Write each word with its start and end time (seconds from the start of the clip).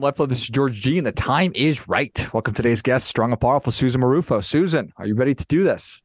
Welcome, 0.00 0.22
Left 0.22 0.30
This 0.30 0.44
is 0.44 0.48
George 0.48 0.80
G, 0.80 0.96
and 0.96 1.06
the 1.06 1.12
time 1.12 1.52
is 1.54 1.86
right. 1.86 2.26
Welcome 2.32 2.54
to 2.54 2.62
today's 2.62 2.80
guest, 2.80 3.06
strong 3.06 3.32
and 3.32 3.40
powerful 3.40 3.70
Susan 3.70 4.00
Marufo. 4.00 4.42
Susan, 4.42 4.90
are 4.96 5.06
you 5.06 5.14
ready 5.14 5.34
to 5.34 5.44
do 5.44 5.62
this? 5.62 6.00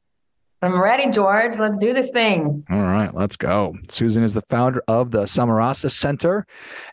I'm 0.61 0.82
ready, 0.82 1.10
George. 1.11 1.57
Let's 1.57 1.78
do 1.78 1.93
this 1.93 2.10
thing. 2.10 2.66
All 2.70 2.82
right, 2.82 3.14
let's 3.16 3.38
go. 3.38 3.73
Susan 3.88 4.21
is 4.21 4.34
the 4.34 4.42
founder 4.42 4.84
of 4.89 5.11
the 5.11 5.23
Samarasa 5.23 5.89
Center 5.89 6.46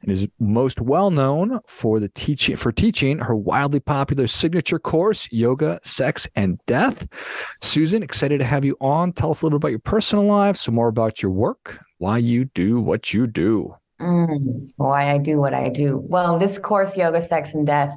and 0.03 0.13
is 0.13 0.29
most 0.39 0.81
well 0.81 1.11
known 1.11 1.59
for 1.67 1.99
the 1.99 2.09
teaching 2.09 2.55
for 2.55 2.71
teaching 2.71 3.19
her 3.19 3.35
wildly 3.35 3.81
popular 3.81 4.29
signature 4.29 4.79
course, 4.79 5.29
Yoga, 5.33 5.81
Sex, 5.83 6.29
and 6.37 6.61
Death. 6.67 7.09
Susan, 7.61 8.05
excited 8.05 8.39
to 8.39 8.45
have 8.45 8.65
you 8.65 8.77
on. 8.81 9.13
Tell 9.13 9.33
us 9.33 9.43
a 9.43 9.47
little 9.47 9.57
about 9.57 9.73
your 9.73 9.81
personal 9.81 10.27
life, 10.27 10.57
some 10.57 10.77
more 10.77 10.89
about 10.89 11.21
your 11.21 11.33
work, 11.33 11.81
why 11.99 12.19
you 12.19 12.45
do 12.45 12.81
what 12.81 13.13
you 13.13 13.27
do. 13.27 13.75
Mm, 14.03 14.73
why 14.77 15.13
I 15.13 15.19
do 15.19 15.39
what 15.39 15.55
I 15.55 15.69
do. 15.69 15.97
Well, 15.97 16.39
this 16.39 16.59
course, 16.59 16.97
Yoga, 16.97 17.23
Sex, 17.23 17.55
and 17.55 17.65
Death, 17.65 17.97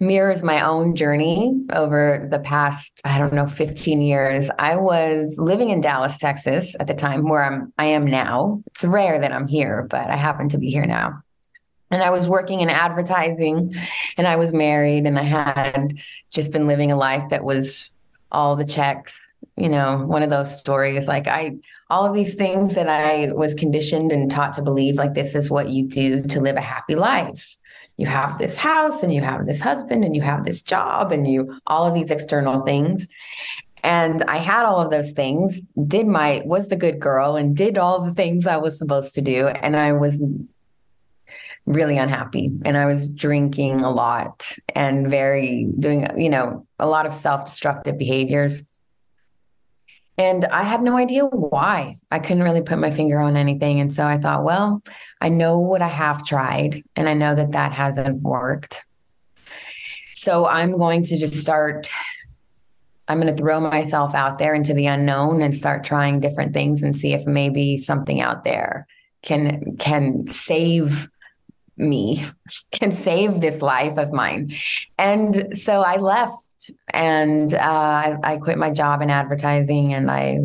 mirrors 0.00 0.42
my 0.42 0.60
own 0.64 0.94
journey 0.94 1.64
over 1.72 2.28
the 2.30 2.38
past, 2.38 3.00
I 3.04 3.18
don't 3.18 3.32
know, 3.32 3.48
15 3.48 4.00
years. 4.00 4.50
I 4.58 4.76
was 4.76 5.36
living 5.38 5.70
in 5.70 5.80
Dallas, 5.80 6.18
Texas 6.18 6.76
at 6.78 6.86
the 6.86 6.94
time 6.94 7.28
where 7.28 7.42
I'm 7.42 7.72
I 7.78 7.86
am 7.86 8.04
now. 8.04 8.62
It's 8.66 8.84
rare 8.84 9.18
that 9.18 9.32
I'm 9.32 9.48
here, 9.48 9.86
but 9.88 10.08
I 10.10 10.16
happen 10.16 10.50
to 10.50 10.58
be 10.58 10.70
here 10.70 10.84
now. 10.84 11.22
And 11.90 12.02
I 12.02 12.10
was 12.10 12.28
working 12.28 12.60
in 12.60 12.68
advertising 12.68 13.74
and 14.18 14.26
I 14.26 14.36
was 14.36 14.52
married 14.52 15.06
and 15.06 15.18
I 15.18 15.22
had 15.22 15.94
just 16.30 16.52
been 16.52 16.66
living 16.68 16.92
a 16.92 16.96
life 16.96 17.30
that 17.30 17.42
was 17.42 17.90
all 18.30 18.56
the 18.56 18.66
checks, 18.66 19.18
you 19.58 19.68
know, 19.68 20.04
one 20.06 20.22
of 20.22 20.30
those 20.30 20.56
stories 20.56 21.06
like 21.06 21.26
I 21.26 21.56
all 21.90 22.06
of 22.06 22.14
these 22.14 22.34
things 22.34 22.74
that 22.74 22.88
I 22.88 23.32
was 23.32 23.54
conditioned 23.54 24.12
and 24.12 24.30
taught 24.30 24.54
to 24.54 24.62
believe 24.62 24.96
like 24.96 25.14
this 25.14 25.34
is 25.34 25.50
what 25.50 25.68
you 25.68 25.86
do 25.86 26.22
to 26.22 26.40
live 26.40 26.56
a 26.56 26.60
happy 26.60 26.94
life. 26.94 27.56
You 27.96 28.06
have 28.06 28.38
this 28.38 28.56
house 28.56 29.02
and 29.02 29.12
you 29.12 29.20
have 29.22 29.46
this 29.46 29.60
husband 29.60 30.04
and 30.04 30.14
you 30.14 30.22
have 30.22 30.44
this 30.44 30.62
job 30.62 31.10
and 31.10 31.26
you 31.26 31.58
all 31.66 31.86
of 31.86 31.94
these 31.94 32.10
external 32.10 32.60
things. 32.60 33.08
And 33.82 34.22
I 34.24 34.36
had 34.36 34.64
all 34.64 34.80
of 34.80 34.90
those 34.90 35.12
things, 35.12 35.60
did 35.86 36.06
my 36.06 36.42
was 36.44 36.68
the 36.68 36.76
good 36.76 37.00
girl 37.00 37.36
and 37.36 37.56
did 37.56 37.78
all 37.78 38.04
the 38.04 38.14
things 38.14 38.46
I 38.46 38.58
was 38.58 38.78
supposed 38.78 39.14
to 39.14 39.22
do 39.22 39.48
and 39.48 39.76
I 39.76 39.92
was 39.92 40.22
really 41.66 41.98
unhappy 41.98 42.50
and 42.64 42.76
I 42.76 42.86
was 42.86 43.12
drinking 43.12 43.80
a 43.80 43.90
lot 43.90 44.52
and 44.74 45.08
very 45.08 45.68
doing 45.78 46.06
you 46.16 46.30
know 46.30 46.66
a 46.78 46.86
lot 46.86 47.04
of 47.04 47.12
self-destructive 47.12 47.98
behaviors 47.98 48.66
and 50.18 50.44
I 50.46 50.64
had 50.64 50.82
no 50.82 50.96
idea 50.96 51.24
why. 51.24 51.94
I 52.10 52.18
couldn't 52.18 52.42
really 52.42 52.60
put 52.60 52.78
my 52.78 52.90
finger 52.90 53.20
on 53.20 53.36
anything. 53.36 53.78
And 53.78 53.92
so 53.92 54.04
I 54.04 54.18
thought, 54.18 54.42
well, 54.42 54.82
I 55.20 55.28
know 55.28 55.60
what 55.60 55.80
I 55.80 55.86
have 55.88 56.26
tried, 56.26 56.82
and 56.96 57.08
I 57.08 57.14
know 57.14 57.36
that 57.36 57.52
that 57.52 57.72
hasn't 57.72 58.20
worked. 58.22 58.84
So 60.14 60.48
I'm 60.48 60.76
going 60.76 61.04
to 61.04 61.16
just 61.16 61.34
start. 61.34 61.88
I'm 63.06 63.20
going 63.20 63.34
to 63.34 63.40
throw 63.40 63.60
myself 63.60 64.14
out 64.14 64.38
there 64.38 64.52
into 64.54 64.74
the 64.74 64.86
unknown 64.86 65.40
and 65.40 65.56
start 65.56 65.84
trying 65.84 66.20
different 66.20 66.52
things 66.52 66.82
and 66.82 66.94
see 66.96 67.14
if 67.14 67.24
maybe 67.26 67.78
something 67.78 68.20
out 68.20 68.44
there 68.44 68.86
can 69.22 69.76
can 69.78 70.26
save 70.26 71.08
me, 71.76 72.26
can 72.72 72.94
save 72.94 73.40
this 73.40 73.62
life 73.62 73.96
of 73.98 74.12
mine. 74.12 74.52
And 74.98 75.56
so 75.56 75.82
I 75.82 75.96
left 75.96 76.34
and 76.92 77.54
uh, 77.54 77.58
I, 77.60 78.16
I, 78.22 78.36
quit 78.38 78.58
my 78.58 78.70
job 78.70 79.02
in 79.02 79.10
advertising 79.10 79.94
and 79.94 80.10
I 80.10 80.40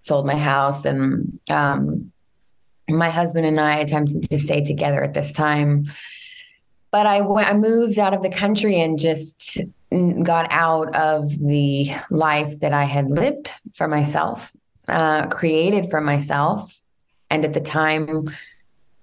sold 0.00 0.26
my 0.26 0.36
house. 0.36 0.84
And 0.84 1.38
um, 1.50 2.12
my 2.88 3.10
husband 3.10 3.46
and 3.46 3.60
I 3.60 3.78
attempted 3.78 4.30
to 4.30 4.38
stay 4.38 4.64
together 4.64 5.02
at 5.02 5.14
this 5.14 5.32
time. 5.32 5.86
But 6.90 7.06
I 7.06 7.20
went, 7.20 7.48
I 7.48 7.54
moved 7.54 7.98
out 7.98 8.14
of 8.14 8.22
the 8.22 8.30
country 8.30 8.80
and 8.80 8.98
just 8.98 9.58
got 10.22 10.48
out 10.50 10.94
of 10.94 11.30
the 11.38 11.90
life 12.10 12.60
that 12.60 12.72
I 12.72 12.84
had 12.84 13.10
lived 13.10 13.50
for 13.74 13.88
myself, 13.88 14.52
uh, 14.88 15.26
created 15.26 15.90
for 15.90 16.00
myself, 16.00 16.80
and 17.30 17.44
at 17.44 17.54
the 17.54 17.60
time 17.60 18.34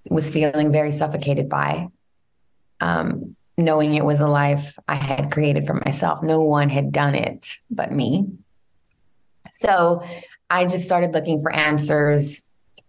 was 0.10 0.30
feeling 0.30 0.72
very 0.72 0.92
suffocated 0.92 1.50
by. 1.50 1.88
Um, 2.82 3.36
knowing 3.58 3.96
it 3.96 4.06
was 4.06 4.20
a 4.20 4.28
life 4.28 4.78
I 4.88 4.96
had 4.96 5.32
created 5.32 5.66
for 5.68 5.76
myself. 5.86 6.24
No 6.24 6.42
one 6.42 6.70
had 6.70 6.92
done 6.92 7.16
it 7.16 7.56
but 7.70 7.92
me. 7.92 8.28
So 9.50 10.04
I 10.50 10.66
just 10.66 10.86
started 10.86 11.14
looking 11.14 11.42
for 11.42 11.52
answers 11.52 12.46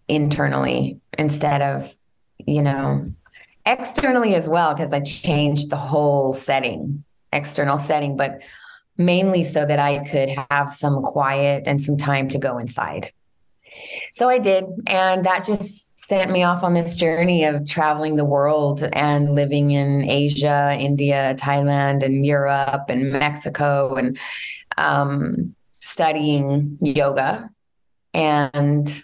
internally 0.07 0.99
instead 1.17 1.61
of, 1.61 1.95
you 2.39 2.61
know, 2.61 3.05
externally 3.65 4.35
as 4.35 4.47
well, 4.47 4.73
because 4.73 4.93
I 4.93 4.99
changed 5.01 5.69
the 5.69 5.77
whole 5.77 6.33
setting, 6.33 7.03
external 7.33 7.79
setting, 7.79 8.17
but 8.17 8.41
mainly 8.97 9.43
so 9.43 9.65
that 9.65 9.79
I 9.79 10.07
could 10.07 10.29
have 10.49 10.71
some 10.71 11.01
quiet 11.01 11.63
and 11.65 11.81
some 11.81 11.97
time 11.97 12.29
to 12.29 12.37
go 12.37 12.57
inside. 12.57 13.11
So 14.13 14.29
I 14.29 14.37
did. 14.37 14.65
And 14.87 15.25
that 15.25 15.43
just 15.43 15.91
sent 16.07 16.29
me 16.29 16.43
off 16.43 16.63
on 16.63 16.75
this 16.75 16.95
journey 16.95 17.45
of 17.45 17.67
traveling 17.67 18.15
the 18.15 18.25
world 18.25 18.87
and 18.93 19.33
living 19.33 19.71
in 19.71 20.07
Asia, 20.07 20.77
India, 20.79 21.35
Thailand, 21.39 22.03
and 22.03 22.23
Europe 22.23 22.85
and 22.89 23.11
Mexico 23.11 23.95
and 23.95 24.17
um, 24.77 25.55
studying 25.79 26.77
yoga. 26.79 27.49
And 28.13 29.03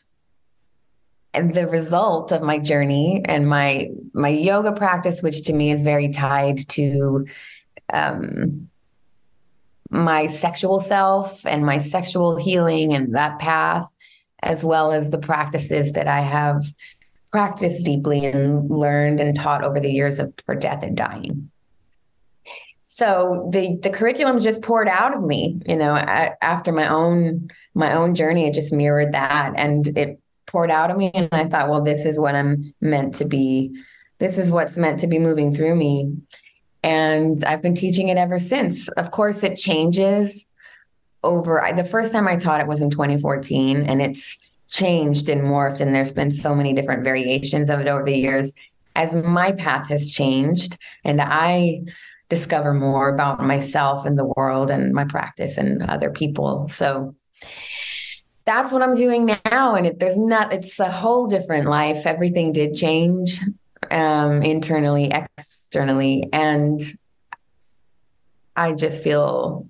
and 1.33 1.53
the 1.53 1.67
result 1.67 2.31
of 2.31 2.43
my 2.43 2.59
journey 2.59 3.23
and 3.25 3.47
my 3.47 3.87
my 4.13 4.29
yoga 4.29 4.71
practice, 4.71 5.23
which 5.23 5.43
to 5.45 5.53
me 5.53 5.71
is 5.71 5.81
very 5.81 6.09
tied 6.09 6.67
to 6.69 7.25
um, 7.91 8.69
my 9.89 10.27
sexual 10.27 10.79
self 10.79 11.45
and 11.45 11.65
my 11.65 11.79
sexual 11.79 12.35
healing 12.35 12.93
and 12.93 13.15
that 13.15 13.39
path, 13.39 13.91
as 14.43 14.63
well 14.63 14.91
as 14.91 15.09
the 15.09 15.17
practices 15.17 15.93
that 15.93 16.07
I 16.07 16.21
have 16.21 16.65
practiced 17.31 17.85
deeply 17.85 18.25
and 18.25 18.69
learned 18.69 19.19
and 19.19 19.35
taught 19.35 19.63
over 19.63 19.79
the 19.79 19.91
years 19.91 20.19
of 20.19 20.33
for 20.45 20.55
death 20.55 20.83
and 20.83 20.95
dying. 20.95 21.49
So 22.85 23.49
the 23.53 23.79
the 23.81 23.89
curriculum 23.89 24.41
just 24.41 24.61
poured 24.61 24.89
out 24.89 25.15
of 25.15 25.23
me, 25.23 25.61
you 25.65 25.77
know, 25.77 25.95
after 25.95 26.71
my 26.71 26.89
own 26.89 27.49
my 27.73 27.95
own 27.95 28.15
journey, 28.15 28.47
it 28.47 28.53
just 28.53 28.73
mirrored 28.73 29.13
that 29.13 29.53
and 29.55 29.97
it 29.97 30.19
poured 30.45 30.69
out 30.69 30.91
of 30.91 30.97
me 30.97 31.09
and 31.13 31.29
I 31.31 31.45
thought, 31.45 31.69
well, 31.69 31.83
this 31.83 32.05
is 32.05 32.19
what 32.19 32.35
I'm 32.35 32.73
meant 32.81 33.15
to 33.15 33.25
be. 33.25 33.73
This 34.17 34.37
is 34.37 34.51
what's 34.51 34.75
meant 34.75 34.99
to 34.99 35.07
be 35.07 35.19
moving 35.19 35.55
through 35.55 35.75
me. 35.75 36.17
And 36.83 37.43
I've 37.45 37.61
been 37.61 37.75
teaching 37.75 38.09
it 38.09 38.17
ever 38.17 38.39
since. 38.39 38.89
Of 38.89 39.11
course, 39.11 39.41
it 39.43 39.55
changes 39.55 40.47
over 41.23 41.63
the 41.75 41.83
first 41.83 42.11
time 42.11 42.27
I 42.27 42.35
taught 42.35 42.61
it 42.61 42.67
was 42.67 42.81
in 42.81 42.89
2014 42.89 43.83
and 43.83 44.01
it's 44.01 44.37
changed 44.67 45.29
and 45.29 45.41
morphed 45.41 45.81
and 45.81 45.93
there's 45.93 46.13
been 46.13 46.31
so 46.31 46.55
many 46.55 46.73
different 46.73 47.03
variations 47.03 47.69
of 47.69 47.79
it 47.79 47.87
over 47.87 48.03
the 48.03 48.15
years 48.15 48.53
as 48.95 49.13
my 49.13 49.51
path 49.51 49.87
has 49.89 50.11
changed 50.11 50.77
and 51.03 51.21
I 51.21 51.83
discover 52.29 52.73
more 52.73 53.09
about 53.09 53.41
myself 53.41 54.05
and 54.05 54.17
the 54.17 54.31
world 54.37 54.71
and 54.71 54.93
my 54.93 55.03
practice 55.03 55.57
and 55.57 55.83
other 55.83 56.09
people. 56.09 56.69
So 56.69 57.15
that's 58.45 58.71
what 58.71 58.81
I'm 58.81 58.95
doing 58.95 59.25
now. 59.25 59.75
And 59.75 59.85
it, 59.85 59.99
there's 59.99 60.17
not, 60.17 60.53
it's 60.53 60.79
a 60.79 60.89
whole 60.89 61.27
different 61.27 61.67
life. 61.67 62.05
Everything 62.05 62.53
did 62.53 62.73
change 62.73 63.39
um, 63.91 64.41
internally, 64.43 65.11
externally. 65.11 66.29
And 66.31 66.79
I 68.55 68.73
just 68.73 69.03
feel 69.03 69.69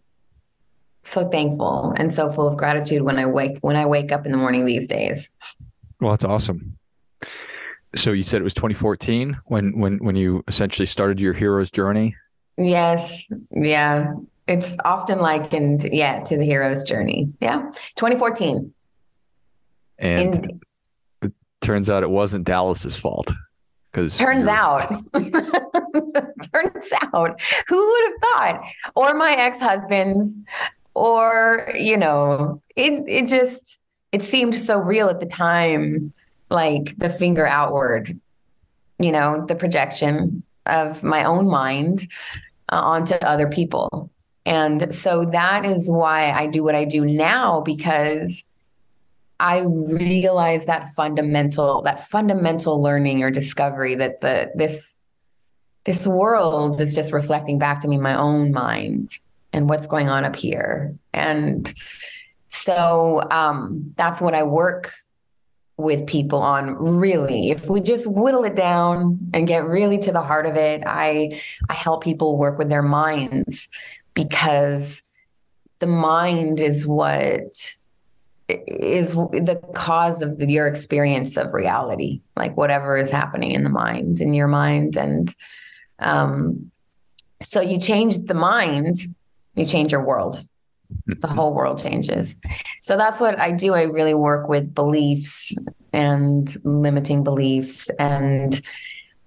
so 1.03 1.27
thankful 1.29 1.93
and 1.97 2.13
so 2.13 2.31
full 2.31 2.47
of 2.47 2.57
gratitude 2.57 3.01
when 3.01 3.17
I 3.17 3.25
wake 3.25 3.57
when 3.61 3.75
I 3.75 3.85
wake 3.85 4.11
up 4.11 4.25
in 4.25 4.31
the 4.31 4.37
morning 4.37 4.65
these 4.65 4.87
days. 4.87 5.29
Well, 5.99 6.11
that's 6.11 6.25
awesome. 6.25 6.77
So 7.95 8.11
you 8.11 8.23
said 8.23 8.41
it 8.41 8.43
was 8.43 8.53
2014 8.53 9.39
when 9.45 9.77
when 9.77 9.97
when 9.97 10.15
you 10.15 10.43
essentially 10.47 10.85
started 10.85 11.19
your 11.19 11.33
hero's 11.33 11.71
journey. 11.71 12.15
Yes. 12.57 13.25
Yeah. 13.51 14.13
It's 14.47 14.75
often 14.85 15.19
likened, 15.19 15.89
yeah, 15.91 16.23
to 16.23 16.37
the 16.37 16.43
hero's 16.43 16.83
journey. 16.83 17.31
Yeah. 17.39 17.71
2014. 17.95 18.73
And 19.99 20.61
it 21.21 21.33
turns 21.61 21.89
out 21.89 22.03
it 22.03 22.09
wasn't 22.09 22.45
Dallas's 22.45 22.95
fault. 22.95 23.31
Because 23.91 24.17
turns 24.17 24.47
out, 24.47 24.89
turns 25.13 26.89
out, 27.13 27.41
who 27.67 27.87
would 27.87 28.03
have 28.03 28.21
thought? 28.21 28.61
Or 28.95 29.13
my 29.13 29.33
ex-husband's 29.33 30.33
or 30.93 31.69
you 31.77 31.97
know 31.97 32.61
it 32.75 33.03
it 33.07 33.27
just 33.27 33.79
it 34.11 34.21
seemed 34.23 34.57
so 34.57 34.77
real 34.77 35.09
at 35.09 35.19
the 35.19 35.25
time 35.25 36.11
like 36.49 36.97
the 36.97 37.09
finger 37.09 37.45
outward 37.45 38.19
you 38.99 39.11
know 39.11 39.45
the 39.47 39.55
projection 39.55 40.43
of 40.65 41.03
my 41.03 41.23
own 41.23 41.49
mind 41.49 42.07
uh, 42.69 42.81
onto 42.81 43.15
other 43.15 43.47
people. 43.47 44.09
And 44.45 44.93
so 44.93 45.25
that 45.25 45.65
is 45.65 45.89
why 45.89 46.31
I 46.31 46.47
do 46.47 46.63
what 46.63 46.75
I 46.75 46.85
do 46.85 47.05
now 47.05 47.61
because 47.61 48.43
I 49.39 49.59
realize 49.61 50.65
that 50.65 50.93
fundamental 50.95 51.81
that 51.83 52.07
fundamental 52.07 52.81
learning 52.81 53.23
or 53.23 53.31
discovery 53.31 53.95
that 53.95 54.21
the 54.21 54.51
this 54.55 54.81
this 55.83 56.07
world 56.07 56.79
is 56.79 56.93
just 56.93 57.11
reflecting 57.11 57.57
back 57.57 57.81
to 57.81 57.87
me 57.87 57.97
my 57.97 58.15
own 58.15 58.51
mind 58.51 59.17
and 59.53 59.69
what's 59.69 59.87
going 59.87 60.09
on 60.09 60.25
up 60.25 60.35
here. 60.35 60.95
And 61.13 61.71
so 62.47 63.27
um, 63.31 63.93
that's 63.95 64.21
what 64.21 64.33
I 64.33 64.43
work 64.43 64.93
with 65.81 66.05
people 66.05 66.39
on 66.39 66.75
really 66.75 67.49
if 67.49 67.67
we 67.67 67.81
just 67.81 68.05
whittle 68.05 68.43
it 68.43 68.55
down 68.55 69.17
and 69.33 69.47
get 69.47 69.65
really 69.65 69.97
to 69.97 70.11
the 70.11 70.21
heart 70.21 70.45
of 70.45 70.55
it 70.55 70.83
i 70.85 71.41
i 71.69 71.73
help 71.73 72.03
people 72.03 72.37
work 72.37 72.57
with 72.57 72.69
their 72.69 72.83
minds 72.83 73.67
because 74.13 75.01
the 75.79 75.87
mind 75.87 76.59
is 76.59 76.85
what 76.85 77.75
is 78.47 79.13
the 79.13 79.59
cause 79.73 80.21
of 80.21 80.37
the, 80.37 80.51
your 80.51 80.67
experience 80.67 81.37
of 81.37 81.53
reality 81.53 82.21
like 82.35 82.55
whatever 82.55 82.95
is 82.95 83.09
happening 83.09 83.51
in 83.51 83.63
the 83.63 83.69
mind 83.69 84.21
in 84.21 84.33
your 84.33 84.47
mind 84.47 84.95
and 84.95 85.33
um 85.99 86.71
so 87.41 87.59
you 87.59 87.79
change 87.79 88.17
the 88.25 88.33
mind 88.33 88.99
you 89.55 89.65
change 89.65 89.91
your 89.91 90.03
world 90.03 90.45
the 91.05 91.27
whole 91.27 91.53
world 91.53 91.81
changes. 91.81 92.37
So 92.81 92.97
that's 92.97 93.19
what 93.19 93.39
I 93.39 93.51
do. 93.51 93.73
I 93.73 93.83
really 93.83 94.13
work 94.13 94.47
with 94.47 94.73
beliefs 94.73 95.55
and 95.93 96.53
limiting 96.65 97.23
beliefs 97.23 97.89
and 97.99 98.59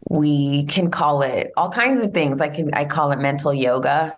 we 0.08 0.64
can 0.66 0.90
call 0.90 1.22
it 1.22 1.52
all 1.56 1.70
kinds 1.70 2.02
of 2.02 2.12
things. 2.12 2.40
I 2.40 2.48
can 2.48 2.72
I 2.74 2.84
call 2.84 3.12
it 3.12 3.20
mental 3.20 3.52
yoga. 3.52 4.14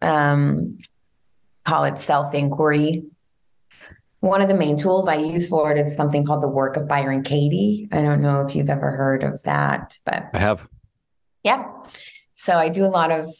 Um 0.00 0.78
call 1.64 1.84
it 1.84 2.00
self-inquiry. 2.00 3.04
One 4.20 4.40
of 4.40 4.48
the 4.48 4.54
main 4.54 4.76
tools 4.76 5.08
I 5.08 5.16
use 5.16 5.48
for 5.48 5.72
it 5.72 5.84
is 5.84 5.96
something 5.96 6.24
called 6.24 6.42
the 6.42 6.48
work 6.48 6.76
of 6.76 6.86
Byron 6.86 7.24
Katie. 7.24 7.88
I 7.90 8.02
don't 8.02 8.22
know 8.22 8.46
if 8.46 8.54
you've 8.54 8.70
ever 8.70 8.92
heard 8.92 9.24
of 9.24 9.42
that, 9.42 9.98
but 10.04 10.26
I 10.32 10.38
have. 10.38 10.68
Yeah. 11.42 11.68
So 12.34 12.54
I 12.54 12.68
do 12.68 12.84
a 12.84 12.88
lot 12.88 13.10
of 13.10 13.32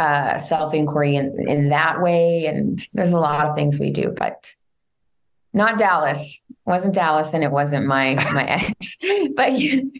uh, 0.00 0.38
self 0.38 0.72
inquiry 0.72 1.14
in, 1.14 1.46
in 1.46 1.68
that 1.68 2.00
way. 2.00 2.46
And 2.46 2.80
there's 2.94 3.12
a 3.12 3.18
lot 3.18 3.46
of 3.46 3.54
things 3.54 3.78
we 3.78 3.90
do, 3.90 4.14
but 4.16 4.54
not 5.52 5.78
Dallas. 5.78 6.42
It 6.48 6.56
wasn't 6.64 6.94
Dallas, 6.94 7.34
and 7.34 7.44
it 7.44 7.50
wasn't 7.50 7.86
my 7.86 8.14
my 8.32 8.44
ex. 8.48 8.96
But 9.36 9.52
you, 9.60 9.92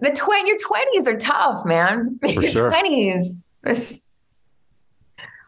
the 0.00 0.10
twenty 0.12 0.48
your 0.48 0.58
twenties 0.58 1.06
are 1.06 1.18
tough, 1.18 1.66
man. 1.66 2.18
For 2.22 2.28
your 2.28 2.70
twenties. 2.70 3.36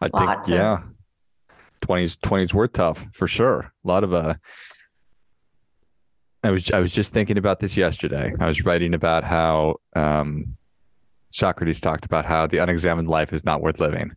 I 0.03 0.09
think 0.11 0.49
yeah. 0.49 0.83
Twenties 1.81 2.17
twenties 2.17 2.53
were 2.53 2.69
tough 2.69 3.07
for 3.13 3.27
sure. 3.27 3.73
A 3.85 3.89
lot 3.89 4.05
of 4.05 4.13
uh 4.13 4.35
I 6.45 6.51
was 6.51 6.71
I 6.71 6.81
was 6.81 6.93
just 6.93 7.15
thinking 7.15 7.39
about 7.39 7.61
this 7.61 7.75
yesterday. 7.75 8.35
I 8.39 8.49
was 8.49 8.67
writing 8.67 8.93
about 8.93 9.25
how 9.25 9.77
um 9.97 10.58
Socrates 11.31 11.81
talked 11.81 12.05
about 12.05 12.25
how 12.25 12.47
the 12.47 12.59
unexamined 12.59 13.09
life 13.09 13.33
is 13.33 13.45
not 13.45 13.61
worth 13.61 13.81
living. 13.81 14.13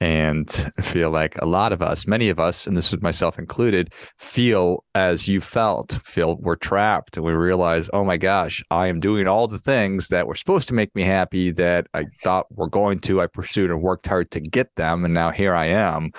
And 0.00 0.72
I 0.78 0.82
feel 0.82 1.10
like 1.10 1.40
a 1.40 1.46
lot 1.46 1.72
of 1.72 1.80
us, 1.80 2.06
many 2.06 2.28
of 2.28 2.38
us, 2.38 2.66
and 2.66 2.76
this 2.76 2.92
is 2.92 3.00
myself 3.00 3.38
included, 3.38 3.94
feel 4.18 4.84
as 4.94 5.26
you 5.26 5.40
felt, 5.40 5.98
feel 6.04 6.36
we're 6.36 6.56
trapped. 6.56 7.16
And 7.16 7.24
we 7.24 7.32
realize, 7.32 7.88
oh 7.94 8.04
my 8.04 8.18
gosh, 8.18 8.62
I 8.70 8.88
am 8.88 9.00
doing 9.00 9.26
all 9.26 9.48
the 9.48 9.58
things 9.58 10.08
that 10.08 10.26
were 10.26 10.34
supposed 10.34 10.68
to 10.68 10.74
make 10.74 10.94
me 10.94 11.02
happy 11.02 11.50
that 11.52 11.86
I 11.94 12.04
thought 12.22 12.46
were 12.54 12.68
going 12.68 12.98
to. 13.00 13.22
I 13.22 13.26
pursued 13.26 13.70
and 13.70 13.80
worked 13.80 14.06
hard 14.06 14.30
to 14.32 14.40
get 14.40 14.74
them. 14.76 15.04
And 15.04 15.14
now 15.14 15.30
here 15.30 15.54
I 15.54 15.66
am 15.66 16.10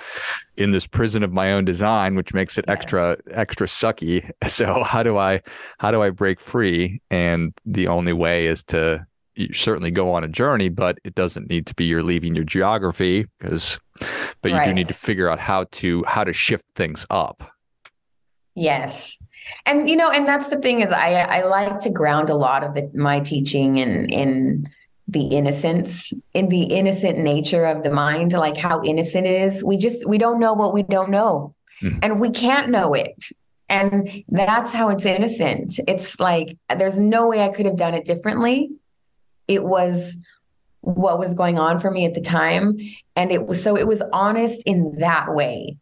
in 0.56 0.72
this 0.72 0.86
prison 0.86 1.22
of 1.22 1.32
my 1.32 1.52
own 1.52 1.64
design, 1.64 2.16
which 2.16 2.34
makes 2.34 2.58
it 2.58 2.64
yes. 2.66 2.74
extra, 2.74 3.16
extra 3.30 3.66
sucky. 3.66 4.28
So 4.48 4.82
how 4.82 5.02
do 5.02 5.18
I 5.18 5.42
how 5.78 5.90
do 5.92 6.02
I 6.02 6.10
break 6.10 6.40
free? 6.40 7.00
And 7.10 7.52
the 7.64 7.86
only 7.86 8.12
way 8.12 8.46
is 8.46 8.64
to 8.64 9.06
you 9.38 9.52
certainly 9.52 9.90
go 9.90 10.12
on 10.12 10.24
a 10.24 10.28
journey, 10.28 10.68
but 10.68 10.98
it 11.04 11.14
doesn't 11.14 11.48
need 11.48 11.66
to 11.66 11.74
be 11.74 11.84
you're 11.84 12.02
leaving 12.02 12.34
your 12.34 12.44
geography 12.44 13.26
because, 13.38 13.78
but 14.42 14.50
you 14.50 14.56
right. 14.56 14.66
do 14.66 14.74
need 14.74 14.88
to 14.88 14.94
figure 14.94 15.28
out 15.28 15.38
how 15.38 15.64
to 15.72 16.04
how 16.04 16.24
to 16.24 16.32
shift 16.32 16.66
things 16.74 17.06
up. 17.10 17.42
Yes. 18.54 19.16
And 19.64 19.88
you 19.88 19.96
know, 19.96 20.10
and 20.10 20.26
that's 20.26 20.48
the 20.48 20.58
thing 20.58 20.80
is 20.80 20.90
I 20.90 21.12
I 21.12 21.42
like 21.42 21.78
to 21.80 21.90
ground 21.90 22.30
a 22.30 22.34
lot 22.34 22.64
of 22.64 22.74
the, 22.74 22.90
my 22.94 23.20
teaching 23.20 23.78
in 23.78 24.10
in 24.10 24.68
the 25.06 25.28
innocence 25.28 26.12
in 26.34 26.48
the 26.48 26.64
innocent 26.64 27.18
nature 27.18 27.64
of 27.64 27.82
the 27.82 27.90
mind 27.90 28.32
like 28.34 28.58
how 28.58 28.82
innocent 28.82 29.26
it 29.26 29.40
is 29.40 29.64
we 29.64 29.76
just 29.78 30.06
we 30.06 30.18
don't 30.18 30.38
know 30.38 30.52
what 30.52 30.74
we 30.74 30.82
don't 30.82 31.08
know 31.08 31.54
mm. 31.80 31.98
and 32.02 32.20
we 32.20 32.28
can't 32.28 32.68
know 32.68 32.92
it 32.92 33.14
and 33.70 34.22
that's 34.28 34.72
how 34.74 34.90
it's 34.90 35.06
innocent 35.06 35.80
it's 35.88 36.20
like 36.20 36.58
there's 36.76 36.98
no 36.98 37.26
way 37.26 37.40
i 37.40 37.48
could 37.48 37.64
have 37.64 37.76
done 37.76 37.94
it 37.94 38.04
differently 38.04 38.70
it 39.48 39.64
was 39.64 40.16
what 40.82 41.18
was 41.18 41.34
going 41.34 41.58
on 41.58 41.80
for 41.80 41.90
me 41.90 42.06
at 42.06 42.14
the 42.14 42.20
time. 42.20 42.78
And 43.16 43.32
it 43.32 43.46
was 43.46 43.62
so 43.62 43.76
it 43.76 43.86
was 43.86 44.02
honest 44.12 44.62
in 44.64 44.96
that 44.98 45.34
way. 45.34 45.76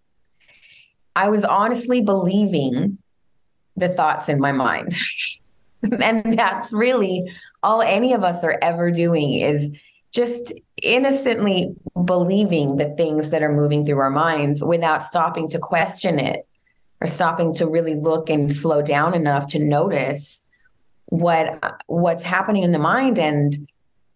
I 1.14 1.28
was 1.28 1.44
honestly 1.44 2.00
believing 2.00 2.98
the 3.76 3.88
thoughts 3.88 4.28
in 4.28 4.40
my 4.40 4.52
mind. 4.52 4.94
And 6.02 6.36
that's 6.36 6.72
really 6.72 7.30
all 7.62 7.80
any 7.80 8.12
of 8.12 8.24
us 8.24 8.42
are 8.42 8.58
ever 8.60 8.90
doing 8.90 9.34
is 9.34 9.70
just 10.10 10.52
innocently 10.82 11.76
believing 12.04 12.76
the 12.76 12.88
things 12.96 13.30
that 13.30 13.42
are 13.42 13.52
moving 13.52 13.84
through 13.84 13.98
our 13.98 14.10
minds 14.10 14.64
without 14.64 15.04
stopping 15.04 15.48
to 15.50 15.58
question 15.60 16.18
it 16.18 16.46
or 17.00 17.06
stopping 17.06 17.54
to 17.56 17.68
really 17.68 17.94
look 17.94 18.30
and 18.30 18.56
slow 18.56 18.82
down 18.82 19.14
enough 19.14 19.46
to 19.48 19.58
notice 19.60 20.42
what 21.06 21.80
what's 21.86 22.24
happening 22.24 22.62
in 22.62 22.72
the 22.72 22.78
mind 22.78 23.18
and 23.18 23.68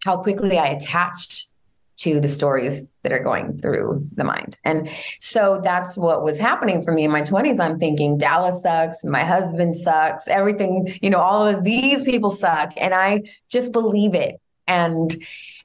how 0.04 0.16
quickly 0.16 0.58
I 0.58 0.66
attached 0.66 1.50
to 1.98 2.18
the 2.18 2.28
stories 2.28 2.86
that 3.02 3.12
are 3.12 3.22
going 3.22 3.58
through 3.58 4.08
the 4.14 4.24
mind. 4.24 4.58
And 4.64 4.88
so 5.20 5.60
that's 5.62 5.98
what 5.98 6.24
was 6.24 6.38
happening 6.38 6.82
for 6.82 6.92
me 6.92 7.04
in 7.04 7.10
my 7.10 7.20
20s. 7.20 7.60
I'm 7.60 7.78
thinking 7.78 8.16
Dallas 8.16 8.62
sucks, 8.62 9.04
my 9.04 9.20
husband 9.20 9.76
sucks, 9.76 10.26
everything, 10.26 10.94
you 11.02 11.10
know, 11.10 11.18
all 11.18 11.46
of 11.46 11.62
these 11.62 12.02
people 12.02 12.30
suck. 12.30 12.72
And 12.78 12.94
I 12.94 13.24
just 13.50 13.72
believe 13.72 14.14
it. 14.14 14.40
And 14.66 15.14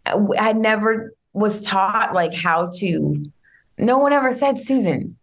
I 0.06 0.52
never 0.52 1.14
was 1.32 1.62
taught 1.62 2.14
like 2.14 2.34
how 2.34 2.68
to, 2.80 3.26
no 3.78 3.98
one 3.98 4.12
ever 4.12 4.34
said, 4.34 4.62
Susan, 4.62 5.18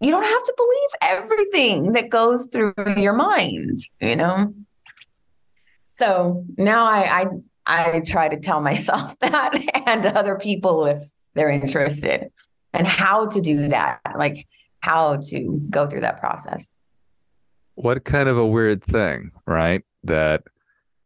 you 0.00 0.10
don't 0.10 0.24
have 0.24 0.44
to 0.44 0.54
believe 0.56 0.90
everything 1.02 1.92
that 1.92 2.08
goes 2.08 2.46
through 2.46 2.72
your 2.96 3.12
mind, 3.12 3.80
you 4.00 4.16
know? 4.16 4.54
So 5.98 6.44
now 6.56 6.84
I, 6.84 7.22
I 7.22 7.26
I 7.68 8.00
try 8.00 8.28
to 8.28 8.38
tell 8.38 8.60
myself 8.70 9.18
that 9.20 9.54
and 9.86 10.06
other 10.06 10.36
people 10.36 10.86
if 10.86 11.02
they're 11.34 11.50
interested 11.50 12.30
and 12.72 12.86
how 12.86 13.26
to 13.26 13.40
do 13.40 13.68
that, 13.68 14.00
like 14.16 14.46
how 14.80 15.16
to 15.16 15.60
go 15.70 15.86
through 15.86 16.00
that 16.00 16.20
process. 16.20 16.70
What 17.74 18.04
kind 18.04 18.28
of 18.28 18.36
a 18.36 18.46
weird 18.46 18.82
thing, 18.82 19.32
right? 19.46 19.84
That 20.04 20.42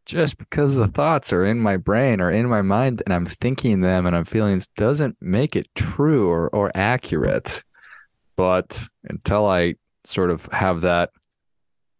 just 0.05 0.37
because 0.37 0.75
the 0.75 0.87
thoughts 0.87 1.31
are 1.31 1.45
in 1.45 1.59
my 1.59 1.77
brain 1.77 2.19
or 2.19 2.29
in 2.29 2.49
my 2.49 2.61
mind 2.61 3.01
and 3.05 3.13
I'm 3.13 3.25
thinking 3.25 3.81
them 3.81 4.05
and 4.05 4.15
I'm 4.15 4.25
feeling 4.25 4.61
doesn't 4.75 5.17
make 5.21 5.55
it 5.55 5.67
true 5.75 6.29
or, 6.29 6.49
or 6.49 6.71
accurate. 6.75 7.63
But 8.35 8.81
until 9.05 9.45
I 9.45 9.75
sort 10.03 10.29
of 10.29 10.47
have 10.51 10.81
that 10.81 11.11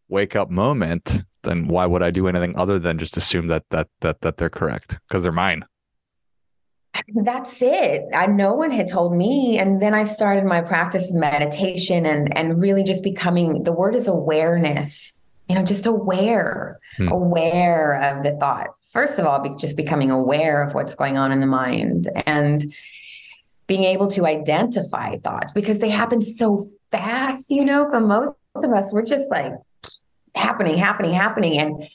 wake 0.09 0.35
up 0.35 0.49
moment, 0.49 1.23
then 1.43 1.67
why 1.67 1.85
would 1.85 2.03
I 2.03 2.11
do 2.11 2.27
anything 2.27 2.57
other 2.57 2.79
than 2.79 2.97
just 2.97 3.17
assume 3.17 3.47
that 3.47 3.63
that 3.69 3.87
that 4.01 4.21
that 4.21 4.37
they're 4.37 4.49
correct 4.49 4.99
because 5.07 5.23
they're 5.23 5.31
mine? 5.31 5.65
That's 7.15 7.61
it. 7.61 8.03
I 8.13 8.27
no 8.27 8.53
one 8.53 8.71
had 8.71 8.87
told 8.87 9.15
me, 9.15 9.57
and 9.57 9.81
then 9.81 9.93
I 9.93 10.05
started 10.05 10.45
my 10.45 10.61
practice 10.61 11.09
of 11.09 11.15
meditation 11.15 12.05
and 12.05 12.35
and 12.37 12.61
really 12.61 12.83
just 12.83 13.03
becoming. 13.03 13.63
The 13.63 13.73
word 13.73 13.95
is 13.95 14.07
awareness. 14.07 15.13
You 15.49 15.55
know, 15.55 15.63
just 15.63 15.85
aware, 15.85 16.79
hmm. 16.95 17.09
aware 17.09 18.01
of 18.01 18.23
the 18.23 18.37
thoughts. 18.37 18.89
First 18.91 19.19
of 19.19 19.25
all, 19.25 19.41
be, 19.41 19.53
just 19.59 19.75
becoming 19.75 20.09
aware 20.09 20.63
of 20.63 20.73
what's 20.73 20.95
going 20.95 21.17
on 21.17 21.33
in 21.33 21.41
the 21.41 21.47
mind 21.47 22.09
and 22.25 22.73
being 23.67 23.83
able 23.83 24.07
to 24.07 24.25
identify 24.25 25.17
thoughts 25.17 25.53
because 25.53 25.79
they 25.79 25.89
happen 25.89 26.21
so 26.21 26.69
fast. 26.91 27.51
You 27.51 27.65
know, 27.65 27.89
for 27.89 27.99
most 27.99 28.35
of 28.55 28.71
us, 28.71 28.93
we're 28.93 29.03
just 29.03 29.29
like 29.31 29.51
happening, 30.35 30.77
happening, 30.77 31.13
happening. 31.13 31.57
And 31.57 31.89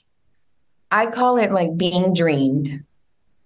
I 0.90 1.06
call 1.06 1.38
it 1.38 1.52
like 1.52 1.76
being 1.76 2.14
dreamed. 2.14 2.84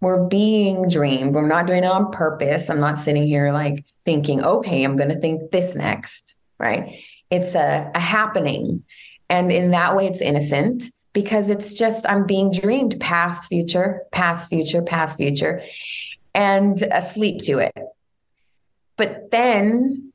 We're 0.01 0.27
being 0.27 0.89
dreamed. 0.89 1.35
We're 1.35 1.47
not 1.47 1.67
doing 1.67 1.85
it 1.85 1.87
on 1.87 2.11
purpose. 2.11 2.69
I'm 2.69 2.81
not 2.81 2.99
sitting 2.99 3.27
here 3.27 3.53
like 3.53 3.85
thinking, 4.05 4.43
okay, 4.43 4.83
I'm 4.83 4.97
going 4.97 5.11
to 5.11 5.21
think 5.21 5.51
this 5.51 5.77
next, 5.77 6.37
right? 6.59 6.99
It's 7.31 7.55
a, 7.55 7.91
a 7.95 8.01
happening. 8.01 8.85
And 9.29 9.51
in 9.53 9.71
that 9.71 9.97
way, 9.97 10.07
it's 10.07 10.21
innocent 10.21 10.85
because 11.13 11.49
it's 11.49 11.75
just, 11.75 12.05
I'm 12.09 12.27
being 12.27 12.51
dreamed 12.51 12.99
past, 13.01 13.49
future, 13.49 14.03
past, 14.11 14.49
future, 14.49 14.83
past, 14.83 15.17
future, 15.17 15.63
and 16.35 16.81
asleep 16.83 17.43
to 17.43 17.59
it. 17.59 17.77
But 18.97 19.31
then 19.31 20.12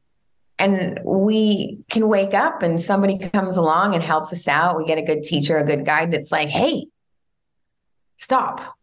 and 0.59 0.99
we 1.03 1.79
can 1.89 2.07
wake 2.07 2.33
up 2.33 2.63
and 2.63 2.81
somebody 2.81 3.17
comes 3.17 3.57
along 3.57 3.93
and 3.93 4.03
helps 4.03 4.33
us 4.33 4.47
out. 4.47 4.77
We 4.77 4.85
get 4.85 4.97
a 4.97 5.03
good 5.03 5.23
teacher, 5.23 5.57
a 5.57 5.63
good 5.63 5.85
guide 5.85 6.11
that's 6.11 6.31
like, 6.31 6.49
hey, 6.49 6.87
stop. 8.17 8.77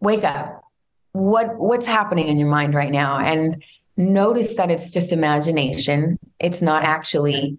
wake 0.00 0.24
up. 0.24 0.62
What 1.12 1.58
what's 1.58 1.86
happening 1.86 2.28
in 2.28 2.38
your 2.38 2.48
mind 2.48 2.74
right 2.74 2.90
now? 2.90 3.18
And 3.18 3.64
notice 3.96 4.56
that 4.56 4.70
it's 4.70 4.90
just 4.90 5.12
imagination. 5.12 6.18
It's 6.38 6.62
not 6.62 6.84
actually 6.84 7.58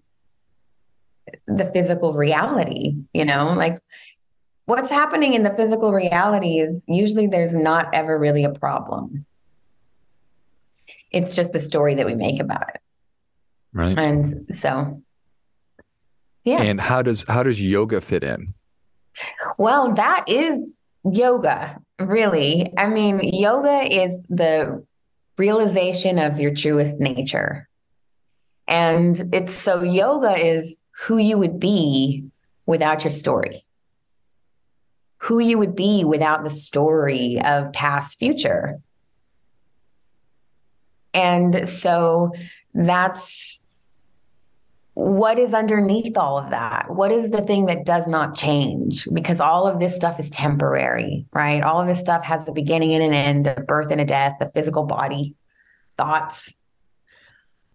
the 1.46 1.70
physical 1.72 2.14
reality, 2.14 2.96
you 3.12 3.24
know? 3.24 3.52
Like 3.56 3.76
what's 4.66 4.90
happening 4.90 5.34
in 5.34 5.42
the 5.42 5.54
physical 5.54 5.92
reality 5.92 6.60
is 6.60 6.80
usually 6.86 7.26
there's 7.26 7.54
not 7.54 7.92
ever 7.92 8.18
really 8.18 8.44
a 8.44 8.52
problem. 8.52 9.26
It's 11.10 11.34
just 11.34 11.52
the 11.52 11.60
story 11.60 11.96
that 11.96 12.06
we 12.06 12.14
make 12.14 12.40
about 12.40 12.68
it. 12.74 12.81
Right. 13.72 13.98
And 13.98 14.46
so 14.54 15.02
yeah. 16.44 16.62
And 16.62 16.80
how 16.80 17.02
does 17.02 17.24
how 17.28 17.42
does 17.42 17.60
yoga 17.60 18.00
fit 18.00 18.24
in? 18.24 18.54
Well, 19.58 19.92
that 19.94 20.24
is 20.26 20.76
yoga, 21.04 21.78
really. 22.00 22.72
I 22.76 22.88
mean, 22.88 23.20
yoga 23.22 23.86
is 23.90 24.20
the 24.28 24.84
realization 25.38 26.18
of 26.18 26.40
your 26.40 26.54
truest 26.54 26.98
nature. 26.98 27.68
And 28.66 29.34
it's 29.34 29.54
so 29.54 29.82
yoga 29.82 30.32
is 30.32 30.76
who 31.02 31.18
you 31.18 31.38
would 31.38 31.60
be 31.60 32.24
without 32.66 33.04
your 33.04 33.10
story. 33.10 33.64
Who 35.18 35.38
you 35.38 35.58
would 35.58 35.76
be 35.76 36.04
without 36.04 36.42
the 36.42 36.50
story 36.50 37.40
of 37.44 37.72
past 37.72 38.18
future. 38.18 38.80
And 41.14 41.68
so 41.68 42.32
that's 42.74 43.60
what 44.94 45.38
is 45.38 45.54
underneath 45.54 46.16
all 46.18 46.36
of 46.36 46.50
that? 46.50 46.90
What 46.90 47.12
is 47.12 47.30
the 47.30 47.40
thing 47.40 47.66
that 47.66 47.86
does 47.86 48.08
not 48.08 48.36
change? 48.36 49.08
Because 49.12 49.40
all 49.40 49.66
of 49.66 49.80
this 49.80 49.96
stuff 49.96 50.20
is 50.20 50.28
temporary, 50.28 51.26
right? 51.32 51.62
All 51.62 51.80
of 51.80 51.86
this 51.86 52.00
stuff 52.00 52.24
has 52.24 52.46
a 52.46 52.52
beginning 52.52 52.92
and 52.94 53.02
an 53.02 53.14
end, 53.14 53.46
a 53.46 53.62
birth 53.62 53.90
and 53.90 54.00
a 54.00 54.04
death, 54.04 54.36
a 54.40 54.50
physical 54.50 54.84
body, 54.84 55.34
thoughts. 55.96 56.52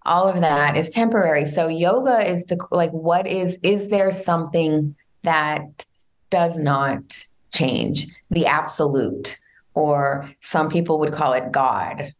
All 0.05 0.27
of 0.27 0.41
that 0.41 0.77
is 0.77 0.91
temporary. 0.91 1.47
So 1.47 1.67
yoga 1.67 2.19
is 2.29 2.45
the 2.45 2.63
like 2.71 2.91
what 2.91 3.27
is 3.27 3.57
is 3.63 3.89
there 3.89 4.11
something 4.11 4.95
that 5.23 5.85
does 6.29 6.55
not 6.55 7.25
change? 7.51 8.07
The 8.29 8.45
absolute 8.45 9.37
or 9.73 10.29
some 10.41 10.69
people 10.69 10.99
would 10.99 11.13
call 11.13 11.33
it 11.33 11.51
God, 11.51 12.13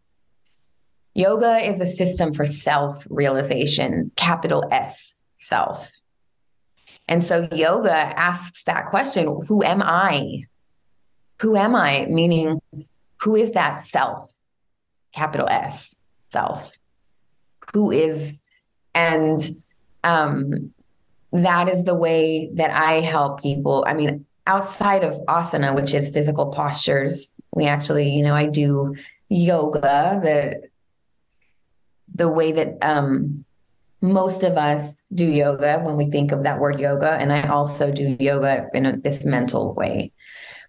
Yoga 1.17 1.57
is 1.57 1.81
a 1.81 1.88
system 1.88 2.31
for 2.31 2.45
self 2.45 3.07
realization, 3.09 4.12
capital 4.15 4.63
S, 4.71 5.17
self. 5.39 5.91
And 7.07 7.24
so 7.24 7.47
yoga 7.51 7.91
asks 7.91 8.65
that 8.65 8.86
question 8.86 9.41
Who 9.47 9.63
am 9.63 9.81
I? 9.81 10.43
Who 11.41 11.55
am 11.55 11.75
I? 11.75 12.05
Meaning, 12.07 12.62
who 13.19 13.36
is 13.36 13.51
that 13.53 13.83
self? 13.83 14.31
Capital 15.12 15.50
S, 15.50 15.95
self. 16.31 16.77
Who 17.74 17.89
is, 17.91 18.43
and 18.93 19.39
um, 20.03 20.71
that 21.33 21.67
is 21.67 21.83
the 21.83 21.95
way 21.95 22.51
that 22.53 22.69
I 22.69 23.00
help 23.00 23.41
people. 23.41 23.83
I 23.88 23.95
mean, 23.95 24.24
outside 24.45 25.03
of 25.03 25.13
asana, 25.25 25.75
which 25.75 25.95
is 25.95 26.12
physical 26.12 26.51
postures, 26.51 27.33
we 27.55 27.65
actually, 27.65 28.07
you 28.07 28.21
know, 28.21 28.36
I 28.36 28.45
do 28.45 28.95
yoga, 29.29 30.19
the 30.21 30.66
the 32.17 32.27
way 32.27 32.51
that 32.51 32.77
um, 32.81 33.45
most 34.01 34.43
of 34.43 34.57
us 34.57 34.91
do 35.13 35.25
yoga 35.25 35.79
when 35.79 35.97
we 35.97 36.09
think 36.09 36.31
of 36.31 36.43
that 36.43 36.59
word 36.59 36.79
yoga. 36.79 37.12
And 37.12 37.31
I 37.31 37.47
also 37.47 37.91
do 37.91 38.17
yoga 38.19 38.67
in 38.74 38.86
a, 38.86 38.97
this 38.97 39.24
mental 39.25 39.74
way, 39.74 40.12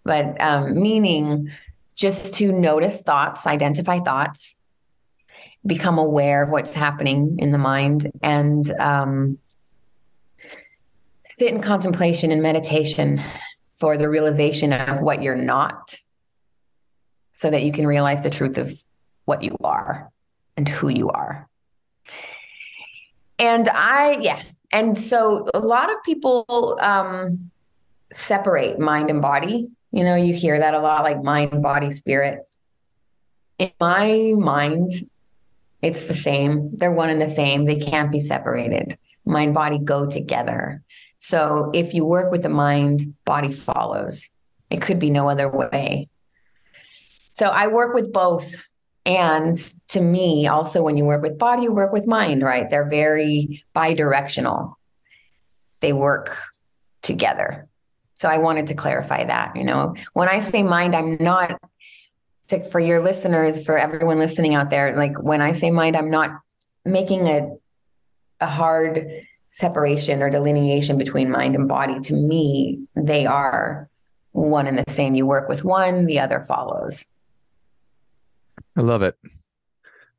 but 0.05 0.41
um, 0.41 0.81
meaning 0.81 1.51
just 1.97 2.35
to 2.35 2.53
notice 2.53 3.03
thoughts, 3.03 3.47
identify 3.47 3.99
thoughts, 3.99 4.57
become 5.67 5.99
aware 5.99 6.45
of 6.45 6.51
what's 6.51 6.75
happening 6.75 7.37
in 7.41 7.51
the 7.51 7.59
mind, 7.59 8.13
and 8.23 8.71
um, 8.79 9.39
sit 11.39 11.53
in 11.53 11.61
contemplation 11.61 12.31
and 12.31 12.43
meditation 12.43 13.21
for 13.73 13.97
the 13.97 14.09
realization 14.09 14.73
of 14.73 15.01
what 15.01 15.23
you're 15.23 15.35
not 15.35 15.99
so 17.33 17.51
that 17.51 17.63
you 17.63 17.73
can 17.73 17.87
realize 17.87 18.23
the 18.23 18.31
truth 18.31 18.59
of 18.59 18.73
what 19.25 19.43
you 19.43 19.57
are 19.63 20.11
and 20.59 20.69
who 20.69 20.89
you 20.89 21.09
are. 21.09 21.49
And 23.39 23.69
I, 23.69 24.19
yeah. 24.21 24.43
And 24.73 24.99
so 24.99 25.47
a 25.55 25.61
lot 25.61 25.89
of 25.89 26.03
people 26.05 26.77
um, 26.83 27.51
separate 28.13 28.81
mind 28.81 29.09
and 29.09 29.23
body. 29.23 29.69
You 29.93 30.03
know, 30.03 30.17
you 30.17 30.35
hear 30.35 30.59
that 30.59 30.75
a 30.75 30.81
lot 30.81 31.05
like 31.05 31.23
mind, 31.23 31.63
body, 31.63 31.93
spirit. 31.93 32.41
In 33.61 33.71
my 33.81 34.35
mind, 34.37 34.91
it's 35.81 36.07
the 36.07 36.15
same. 36.15 36.77
They're 36.77 36.93
one 36.93 37.09
and 37.09 37.23
the 37.23 37.31
same. 37.31 37.65
They 37.65 37.79
can't 37.79 38.11
be 38.11 38.21
separated. 38.21 38.99
Mind, 39.25 39.55
body 39.55 39.79
go 39.79 40.11
together. 40.11 40.83
So 41.21 41.71
if 41.73 41.95
you 41.95 42.05
work 42.05 42.33
with 42.33 42.43
the 42.43 42.49
mind, 42.49 43.15
body 43.25 43.53
follows. 43.53 44.29
It 44.71 44.83
could 44.83 44.99
be 44.99 45.11
no 45.11 45.31
other 45.31 45.49
way. 45.49 46.09
So 47.31 47.47
I 47.47 47.69
work 47.69 47.95
with 47.95 48.13
both 48.13 48.53
and 49.09 49.57
to 49.89 50.03
me, 50.03 50.47
also, 50.47 50.83
when 50.83 50.99
you 50.99 51.07
work 51.07 51.23
with 51.23 51.39
body, 51.39 51.63
you 51.63 51.73
work 51.73 51.95
with 51.95 52.07
mind, 52.07 52.43
right? 52.43 52.69
They're 52.69 52.89
very 52.89 53.65
bi 53.73 53.95
directional, 53.95 54.79
they 55.81 55.95
work 55.95 56.37
together. 57.01 57.67
So 58.15 58.29
I 58.29 58.37
wanted 58.37 58.67
to 58.67 58.75
clarify 58.75 59.25
that. 59.25 59.57
You 59.57 59.65
know, 59.65 59.95
when 60.13 60.29
I 60.29 60.41
say 60.41 60.63
mind, 60.63 60.95
I'm 60.95 61.17
not 61.19 61.59
to, 62.49 62.63
for 62.69 62.81
your 62.81 63.01
listeners, 63.01 63.65
for 63.65 63.79
everyone 63.79 64.19
listening 64.19 64.55
out 64.55 64.69
there, 64.69 64.95
like 64.95 65.19
when 65.23 65.41
I 65.41 65.55
say 65.55 65.71
mind, 65.71 65.97
I'm 65.97 66.11
not 66.11 66.39
making 66.85 67.29
a 67.29 67.57
a 68.41 68.47
hard 68.47 69.09
separation 69.49 70.23
or 70.23 70.31
delineation 70.31 70.99
between 70.99 71.31
mind 71.31 71.55
and 71.55 71.67
body. 71.67 71.99
To 71.99 72.13
me, 72.13 72.87
they 72.95 73.25
are 73.25 73.89
one 74.33 74.67
and 74.67 74.79
the 74.79 74.93
same. 74.93 75.15
You 75.15 75.27
work 75.27 75.49
with 75.49 75.65
one, 75.65 76.05
the 76.05 76.21
other 76.21 76.41
follows. 76.41 77.07
I 78.79 78.81
love 78.81 79.03
it. 79.03 79.17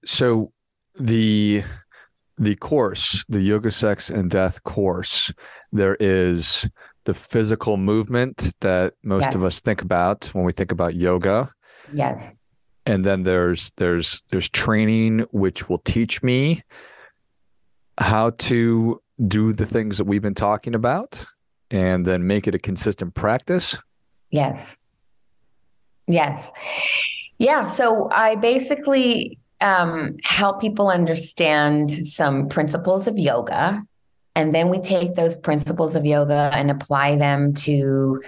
So 0.04 0.52
the 1.00 1.64
the 2.38 2.56
course, 2.58 3.24
the 3.30 3.40
yoga, 3.40 3.72
sex, 3.72 4.10
and 4.10 4.30
death 4.30 4.64
course, 4.64 5.32
there 5.72 5.96
is 6.00 6.70
the 7.06 7.14
physical 7.14 7.78
movement 7.78 8.54
that 8.60 8.96
most 9.02 9.24
yes. 9.24 9.36
of 9.36 9.46
us 9.46 9.62
think 9.62 9.82
about 9.82 10.26
when 10.34 10.44
we 10.44 10.52
think 10.52 10.74
about 10.74 10.96
yoga. 10.96 11.50
Yes. 11.94 12.36
And 12.86 13.06
then 13.06 13.24
there's 13.24 13.72
there's 13.78 14.24
there's 14.30 14.50
training 14.50 15.20
which 15.32 15.70
will 15.70 15.80
teach 15.80 16.22
me 16.22 16.62
how 17.98 18.32
to 18.32 19.02
do 19.26 19.54
the 19.54 19.66
things 19.66 19.98
that 19.98 20.06
we've 20.06 20.22
been 20.22 20.36
talking 20.36 20.76
about 20.76 21.26
and 21.72 22.06
then 22.06 22.28
make 22.28 22.46
it 22.46 22.56
a 22.56 22.60
consistent 22.60 23.14
practice. 23.16 23.78
Yes. 24.32 24.78
Yes. 26.08 26.52
Yeah. 27.40 27.64
So 27.64 28.10
I 28.12 28.36
basically 28.36 29.40
um, 29.62 30.18
help 30.24 30.62
people 30.62 30.90
understand 30.90 31.90
some 32.06 32.48
principles 32.50 33.08
of 33.08 33.18
yoga. 33.18 33.84
And 34.36 34.54
then 34.54 34.70
we 34.70 34.80
take 34.80 35.16
those 35.16 35.36
principles 35.36 35.96
of 35.96 36.06
yoga 36.06 36.52
and 36.54 36.70
apply 36.70 37.16
them 37.16 37.54
to 37.56 38.22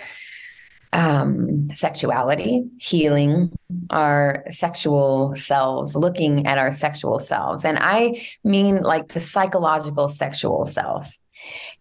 um, 0.94 1.70
sexuality, 1.70 2.63
healing 2.80 3.51
our 3.91 4.44
sexual 4.50 5.36
selves, 5.36 5.96
looking 5.96 6.48
at 6.48 6.58
our 6.58 6.72
sexual 6.72 7.20
selves. 7.20 7.63
And 7.63 7.77
I 7.80 8.25
mean 8.44 8.82
like 8.82 9.10
the 9.10 9.22
psychological 9.22 10.10
sexual 10.10 10.65
self 10.65 11.18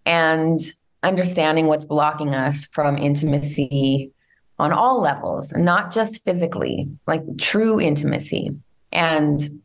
and 0.07 0.61
understanding 1.03 1.67
what's 1.67 1.87
blocking 1.87 2.35
us 2.35 2.67
from 2.67 2.99
intimacy 2.99 4.13
on 4.61 4.73
all 4.73 5.01
levels, 5.01 5.53
not 5.57 5.91
just 5.91 6.23
physically, 6.23 6.87
like 7.07 7.23
true 7.39 7.81
intimacy. 7.81 8.51
And 8.93 9.63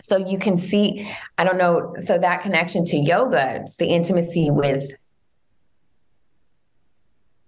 so 0.00 0.16
you 0.16 0.38
can 0.38 0.56
see, 0.56 1.10
I 1.36 1.42
don't 1.42 1.58
know, 1.58 1.94
so 1.98 2.16
that 2.16 2.40
connection 2.42 2.84
to 2.86 2.96
yoga, 2.96 3.56
it's 3.56 3.76
the 3.76 3.86
intimacy 3.86 4.50
with 4.52 4.88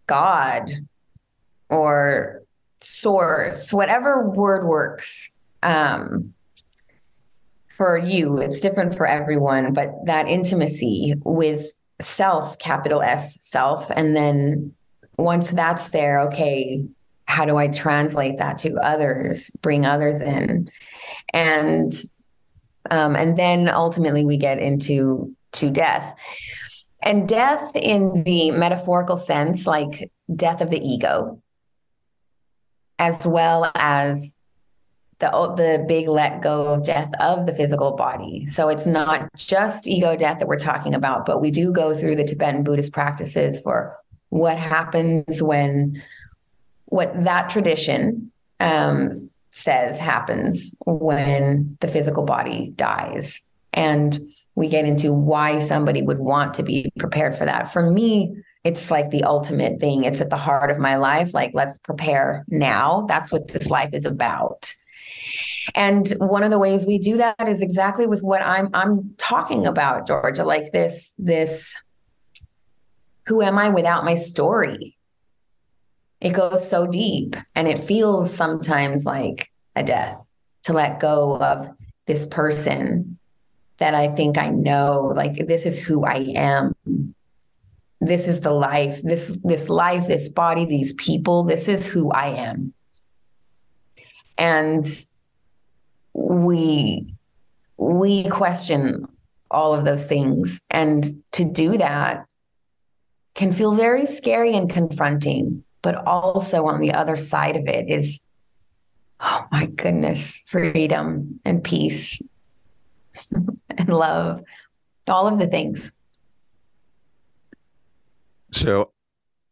God 0.09 0.71
or 1.69 2.43
source, 2.81 3.73
whatever 3.73 4.29
word 4.29 4.67
works. 4.67 5.37
Um, 5.63 6.35
for 7.77 7.97
you, 7.97 8.39
it's 8.39 8.59
different 8.59 8.97
for 8.97 9.07
everyone, 9.07 9.73
but 9.73 9.91
that 10.07 10.27
intimacy 10.27 11.15
with 11.25 11.71
self, 12.01 12.59
capital 12.59 13.03
S, 13.03 13.39
self, 13.41 13.89
and 13.95 14.17
then 14.17 14.75
once 15.21 15.51
that's 15.51 15.91
there, 15.91 16.21
okay, 16.21 16.87
how 17.27 17.45
do 17.45 17.57
I 17.57 17.69
translate 17.69 18.39
that 18.39 18.59
to 18.59 18.75
others, 18.77 19.51
bring 19.63 19.87
others 19.87 20.21
in? 20.21 20.71
And 21.33 21.93
um, 22.91 23.15
and 23.17 23.39
then 23.39 23.69
ultimately 23.69 24.25
we 24.25 24.37
get 24.37 24.59
into 24.59 25.35
to 25.53 25.71
death. 25.71 26.17
And 27.03 27.29
death 27.29 27.73
in 27.75 28.25
the 28.25 28.51
metaphorical 28.51 29.19
sense, 29.19 29.67
like 29.67 30.11
death 30.35 30.61
of 30.61 30.71
the 30.71 30.81
ego. 30.81 31.41
as 33.01 33.27
well 33.27 33.71
as 33.75 34.35
the 35.19 35.31
the 35.57 35.85
big 35.89 36.09
let 36.09 36.43
go 36.43 36.67
of 36.67 36.85
death 36.85 37.11
of 37.21 37.47
the 37.47 37.55
physical 37.55 37.93
body. 37.93 38.47
So 38.47 38.69
it's 38.69 38.87
not 38.87 39.29
just 39.37 39.87
ego 39.87 40.17
death 40.17 40.39
that 40.39 40.49
we're 40.49 40.59
talking 40.59 40.95
about, 40.95 41.27
but 41.27 41.41
we 41.41 41.51
do 41.51 41.73
go 41.73 41.95
through 41.95 42.17
the 42.17 42.25
Tibetan 42.25 42.63
Buddhist 42.63 42.93
practices 42.93 43.61
for 43.61 43.97
what 44.31 44.59
happens 44.59 45.43
when 45.43 46.03
what 46.87 47.25
that 47.25 47.51
tradition 47.51 48.33
um, 48.59 49.11
says 49.53 49.99
happens 49.99 50.75
when 50.87 51.77
the 51.81 51.89
physical 51.89 52.25
body 52.25 52.73
dies, 52.75 53.41
and 53.73 54.19
we 54.55 54.69
get 54.69 54.85
into 54.85 55.13
why 55.13 55.61
somebody 55.61 56.03
would 56.03 56.19
want 56.19 56.55
to 56.55 56.63
be 56.63 56.93
prepared 56.99 57.37
for 57.37 57.45
that. 57.45 57.73
For 57.73 57.91
me, 57.91 58.37
it's 58.65 58.91
like 58.91 59.11
the 59.11 59.25
ultimate 59.25 59.81
thing. 59.81 60.05
It's 60.05 60.21
at 60.21 60.31
the 60.31 60.37
heart 60.37 60.71
of 60.71 60.79
my 60.79 60.97
life. 60.97 61.33
Like, 61.33 61.53
let's 61.55 61.79
prepare 61.79 62.45
now. 62.49 63.07
That's 63.09 63.33
what 63.33 63.49
this 63.49 63.69
life 63.69 63.91
is 63.93 64.05
about. 64.05 64.75
And 65.75 66.09
one 66.19 66.43
of 66.43 66.51
the 66.51 66.59
ways 66.59 66.87
we 66.87 66.99
do 66.99 67.17
that 67.19 67.49
is 67.49 67.61
exactly 67.61 68.07
with 68.07 68.23
what 68.23 68.43
I'm 68.43 68.71
I'm 68.75 69.15
talking 69.19 69.67
about, 69.67 70.07
Georgia, 70.07 70.45
like 70.45 70.73
this 70.73 71.15
this 71.19 71.75
who 73.31 73.43
am 73.43 73.59
I 73.59 73.69
without 73.69 74.05
my 74.05 74.17
story? 74.17 74.99
It 76.21 76.31
goes 76.31 76.69
so 76.69 76.89
deep 76.89 77.37
and 77.55 77.69
it 77.69 77.79
feels 77.79 78.35
sometimes 78.35 79.07
like 79.07 79.49
a 79.77 79.85
death 79.85 80.19
to 80.65 80.73
let 80.73 80.99
go 80.99 81.39
of 81.39 81.71
this 82.07 82.27
person 82.27 83.19
that 83.79 83.95
I 83.95 84.09
think 84.09 84.37
I 84.37 84.51
know 84.51 85.13
like 85.15 85.47
this 85.47 85.65
is 85.65 85.81
who 85.81 86.05
I 86.05 86.33
am. 86.35 86.75
This 88.01 88.27
is 88.27 88.41
the 88.41 88.51
life, 88.51 89.01
this 89.03 89.39
this 89.45 89.69
life, 89.69 90.09
this 90.09 90.29
body, 90.29 90.65
these 90.65 90.93
people, 90.95 91.45
this 91.45 91.69
is 91.69 91.87
who 91.87 92.11
I 92.11 92.31
am. 92.31 92.75
And 94.39 94.87
we 96.13 97.15
we 97.77 98.25
question 98.25 99.07
all 99.53 99.73
of 99.73 99.85
those 99.85 100.05
things 100.05 100.63
and 100.71 101.07
to 101.33 101.45
do 101.45 101.79
that 101.79 102.27
can 103.35 103.53
feel 103.53 103.75
very 103.75 104.07
scary 104.07 104.55
and 104.55 104.71
confronting 104.71 105.65
but 105.83 105.95
also 106.07 106.67
on 106.67 106.81
the 106.81 106.93
other 106.93 107.17
side 107.17 107.57
of 107.57 107.67
it 107.67 107.89
is 107.89 108.21
oh 109.21 109.47
my 109.51 109.67
goodness 109.67 110.43
freedom 110.47 111.41
and 111.45 111.63
peace 111.63 112.21
and 113.31 113.89
love 113.89 114.43
all 115.09 115.27
of 115.27 115.39
the 115.39 115.47
things. 115.47 115.93
So 118.53 118.91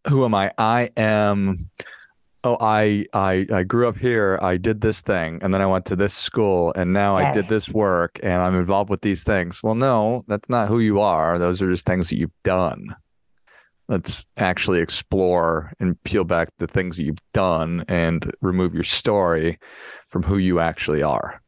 who 0.08 0.24
am 0.24 0.34
i? 0.34 0.52
I 0.58 0.90
am 0.96 1.70
oh 2.44 2.56
I, 2.60 3.06
I 3.12 3.46
i 3.52 3.62
grew 3.62 3.88
up 3.88 3.96
here. 3.96 4.38
I 4.42 4.56
did 4.56 4.80
this 4.80 5.00
thing 5.00 5.38
and 5.42 5.52
then 5.52 5.60
i 5.60 5.66
went 5.66 5.86
to 5.86 5.96
this 5.96 6.14
school 6.14 6.72
and 6.74 6.92
now 6.92 7.18
yes. 7.18 7.28
i 7.28 7.32
did 7.32 7.48
this 7.48 7.68
work 7.68 8.18
and 8.22 8.40
i'm 8.42 8.54
involved 8.54 8.90
with 8.90 9.02
these 9.02 9.22
things. 9.22 9.62
Well 9.62 9.74
no 9.74 10.24
that's 10.28 10.48
not 10.48 10.68
who 10.68 10.80
you 10.80 11.00
are. 11.00 11.38
Those 11.38 11.62
are 11.62 11.70
just 11.70 11.86
things 11.86 12.08
that 12.10 12.16
you've 12.16 12.42
done 12.42 12.94
let's 13.88 14.26
actually 14.36 14.80
explore 14.80 15.72
and 15.80 16.02
peel 16.04 16.24
back 16.24 16.48
the 16.58 16.66
things 16.66 16.96
that 16.96 17.04
you've 17.04 17.32
done 17.32 17.84
and 17.88 18.32
remove 18.40 18.74
your 18.74 18.84
story 18.84 19.58
from 20.08 20.22
who 20.22 20.38
you 20.38 20.60
actually 20.60 21.02
are. 21.02 21.42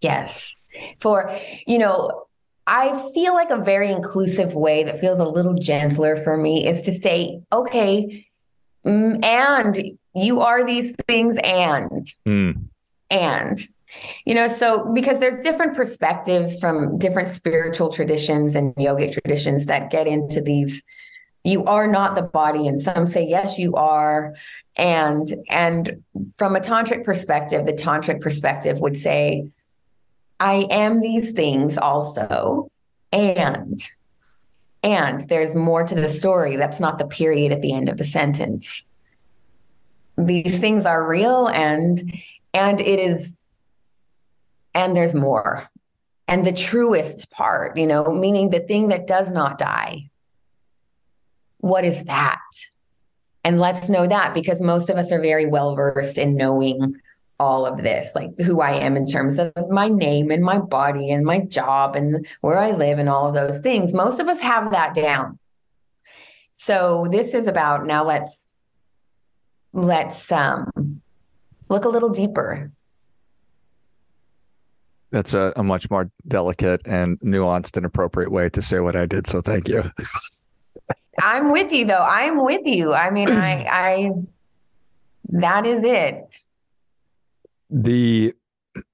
Yes. 0.00 0.56
For 1.00 1.36
you 1.66 1.78
know 1.78 2.24
I 2.66 3.10
feel 3.12 3.34
like 3.34 3.50
a 3.50 3.58
very 3.58 3.90
inclusive 3.90 4.54
way 4.54 4.84
that 4.84 5.00
feels 5.00 5.18
a 5.18 5.28
little 5.28 5.54
gentler 5.54 6.16
for 6.16 6.36
me 6.36 6.64
is 6.66 6.82
to 6.82 6.94
say, 6.94 7.42
okay, 7.52 8.24
Mm, 8.84 9.24
and 9.24 9.98
you 10.14 10.40
are 10.40 10.64
these 10.64 10.94
things 11.06 11.36
and. 11.42 12.06
Mm. 12.26 12.68
and 13.10 13.60
you 14.24 14.34
know 14.34 14.48
so 14.48 14.90
because 14.94 15.20
there's 15.20 15.42
different 15.42 15.76
perspectives 15.76 16.58
from 16.58 16.96
different 16.98 17.28
spiritual 17.28 17.90
traditions 17.90 18.54
and 18.54 18.74
yogic 18.76 19.12
traditions 19.12 19.66
that 19.66 19.90
get 19.90 20.06
into 20.06 20.40
these 20.40 20.82
you 21.44 21.64
are 21.64 21.86
not 21.86 22.14
the 22.14 22.22
body 22.22 22.68
and 22.68 22.80
some 22.80 23.06
say 23.06 23.24
yes 23.24 23.58
you 23.58 23.74
are 23.74 24.34
and 24.76 25.34
and 25.50 26.02
from 26.38 26.56
a 26.56 26.60
tantric 26.60 27.04
perspective 27.04 27.66
the 27.66 27.72
tantric 27.72 28.20
perspective 28.20 28.78
would 28.78 28.96
say 28.96 29.48
i 30.40 30.66
am 30.70 31.00
these 31.00 31.32
things 31.32 31.76
also 31.76 32.70
and 33.12 33.80
and 34.82 35.20
there's 35.28 35.54
more 35.54 35.84
to 35.84 35.94
the 35.94 36.08
story. 36.08 36.56
That's 36.56 36.80
not 36.80 36.98
the 36.98 37.06
period 37.06 37.52
at 37.52 37.62
the 37.62 37.72
end 37.72 37.88
of 37.88 37.98
the 37.98 38.04
sentence. 38.04 38.84
These 40.18 40.58
things 40.58 40.86
are 40.86 41.08
real 41.08 41.48
and 41.48 42.00
and 42.52 42.80
it 42.80 42.98
is 42.98 43.36
and 44.74 44.96
there's 44.96 45.14
more. 45.14 45.68
And 46.28 46.46
the 46.46 46.52
truest 46.52 47.30
part, 47.30 47.76
you 47.76 47.86
know, 47.86 48.04
meaning 48.04 48.50
the 48.50 48.60
thing 48.60 48.88
that 48.88 49.06
does 49.06 49.30
not 49.30 49.58
die. 49.58 50.10
What 51.62 51.84
is 51.84 52.04
that? 52.04 52.40
And 53.44 53.58
let's 53.58 53.88
know 53.88 54.06
that 54.06 54.34
because 54.34 54.60
most 54.60 54.90
of 54.90 54.96
us 54.96 55.10
are 55.10 55.20
very 55.20 55.46
well 55.46 55.74
versed 55.74 56.18
in 56.18 56.36
knowing 56.36 56.96
all 57.38 57.66
of 57.66 57.82
this, 57.82 58.10
like 58.14 58.38
who 58.40 58.60
I 58.60 58.72
am 58.72 58.96
in 58.96 59.06
terms 59.06 59.38
of 59.38 59.52
my 59.70 59.88
name 59.88 60.30
and 60.30 60.44
my 60.44 60.58
body 60.58 61.10
and 61.10 61.24
my 61.24 61.40
job 61.40 61.96
and 61.96 62.26
where 62.40 62.58
I 62.58 62.72
live 62.72 62.98
and 62.98 63.08
all 63.08 63.28
of 63.28 63.34
those 63.34 63.60
things. 63.60 63.94
Most 63.94 64.20
of 64.20 64.28
us 64.28 64.40
have 64.40 64.72
that 64.72 64.94
down. 64.94 65.38
So 66.54 67.06
this 67.10 67.32
is 67.32 67.46
about 67.46 67.86
now 67.86 68.04
let's 68.04 68.32
let's 69.72 70.30
um 70.30 71.00
look 71.68 71.84
a 71.84 71.88
little 71.88 72.10
deeper. 72.10 72.70
That's 75.10 75.34
a, 75.34 75.52
a 75.56 75.62
much 75.62 75.90
more 75.90 76.10
delicate 76.26 76.80
and 76.86 77.20
nuanced 77.20 77.76
and 77.76 77.86
appropriate 77.86 78.32
way 78.32 78.48
to 78.50 78.62
say 78.62 78.80
what 78.80 78.96
I 78.96 79.06
did. 79.06 79.26
So 79.26 79.40
thank 79.40 79.68
you. 79.68 79.90
I'm 81.20 81.52
with 81.52 81.72
you 81.72 81.86
though. 81.86 81.98
I'm 81.98 82.42
with 82.42 82.66
you. 82.66 82.92
I 82.94 83.10
mean, 83.10 83.30
I 83.30 83.64
I 83.70 84.12
that 85.32 85.66
is 85.66 85.82
it 85.82 86.36
the 87.70 88.34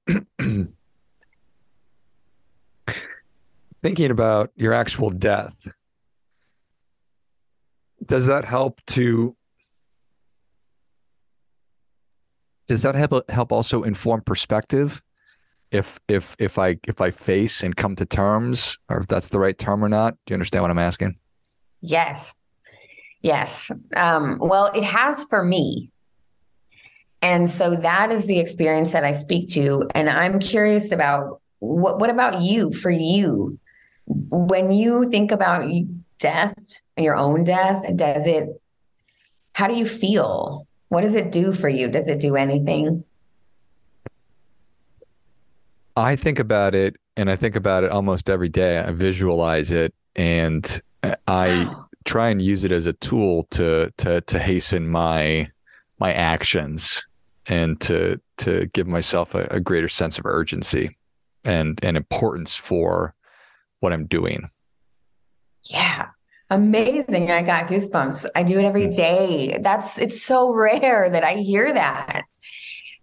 thinking 3.83 4.11
about 4.11 4.51
your 4.55 4.73
actual 4.73 5.11
death 5.11 5.67
does 8.05 8.27
that 8.27 8.45
help 8.45 8.81
to 8.87 9.35
does 12.69 12.83
that 12.83 12.95
help 12.95 13.29
help 13.31 13.51
also 13.51 13.83
inform 13.83 14.21
perspective 14.21 15.03
if 15.73 15.99
if 16.07 16.37
if 16.39 16.57
i 16.59 16.79
if 16.87 17.01
i 17.01 17.11
face 17.11 17.65
and 17.65 17.77
come 17.77 17.97
to 17.97 18.07
terms 18.07 18.79
or 18.89 18.99
if 18.99 19.09
that's 19.09 19.29
the 19.29 19.41
right 19.41 19.59
term 19.59 19.85
or 19.85 19.89
not 19.89 20.15
do 20.25 20.33
you 20.33 20.35
understand 20.37 20.63
what 20.63 20.71
i'm 20.71 20.79
asking 20.79 21.17
yes 21.81 22.35
yes 23.23 23.71
um, 23.97 24.39
well 24.41 24.71
it 24.75 24.85
has 24.85 25.25
for 25.25 25.45
me 25.45 25.91
and 27.21 27.51
so 27.51 27.75
that 27.75 28.11
is 28.13 28.27
the 28.27 28.39
experience 28.39 28.93
that 28.93 29.05
I 29.05 29.13
speak 29.13 29.49
to. 29.51 29.89
And 29.95 30.09
I'm 30.09 30.39
curious 30.39 30.93
about 30.93 31.41
what, 31.59 31.99
what 31.99 32.11
about 32.11 32.43
you 32.43 32.73
for 32.73 32.91
you? 32.91 33.59
When 34.07 34.71
you 34.71 35.11
think 35.11 35.33
about 35.33 35.69
death, 36.19 36.55
your 36.97 37.17
own 37.17 37.45
death, 37.45 37.85
does 37.97 38.27
it, 38.27 38.49
how 39.53 39.67
do 39.67 39.75
you 39.75 39.87
feel? 39.87 40.67
What 40.89 41.03
does 41.03 41.15
it 41.15 41.33
do 41.33 41.53
for 41.53 41.69
you? 41.69 41.89
Does 41.89 42.09
it 42.09 42.21
do 42.21 42.37
anything? 42.37 43.05
I 45.97 46.15
think 46.15 46.39
about 46.39 46.77
it 46.77 46.97
and 47.17 47.29
I 47.29 47.35
think 47.35 47.57
about 47.57 47.83
it 47.83 47.91
almost 47.91 48.31
every 48.31 48.49
day. 48.49 48.79
I 48.79 48.93
visualize 48.93 49.73
it 49.73 49.93
and 50.15 50.81
I 51.27 51.73
try 52.05 52.31
and 52.31 52.41
use 52.41 52.65
it 52.65 52.73
as 52.73 52.87
a 52.87 52.93
tool 52.95 53.45
to 53.51 53.91
to 53.99 54.21
to 54.23 54.39
hasten 54.39 54.89
my 54.89 55.51
my 55.99 56.13
actions 56.13 57.05
and 57.47 57.81
to 57.81 58.21
to 58.39 58.67
give 58.67 58.87
myself 58.87 59.35
a, 59.35 59.47
a 59.51 59.61
greater 59.61 59.89
sense 59.89 60.19
of 60.19 60.27
urgency 60.27 60.97
and 61.45 61.79
and 61.83 61.97
importance 61.97 62.55
for 62.55 63.15
what 63.81 63.93
I'm 63.93 64.07
doing. 64.07 64.51
Yeah. 65.65 66.09
Amazing. 66.51 67.31
I 67.31 67.43
got 67.43 67.67
goosebumps. 67.67 68.27
I 68.35 68.43
do 68.43 68.59
it 68.59 68.65
every 68.65 68.87
mm. 68.87 68.97
day. 68.97 69.59
That's 69.61 69.99
it's 69.99 70.23
so 70.23 70.55
rare 70.55 71.11
that 71.11 71.25
I 71.25 71.35
hear 71.35 71.73
that 71.73 72.25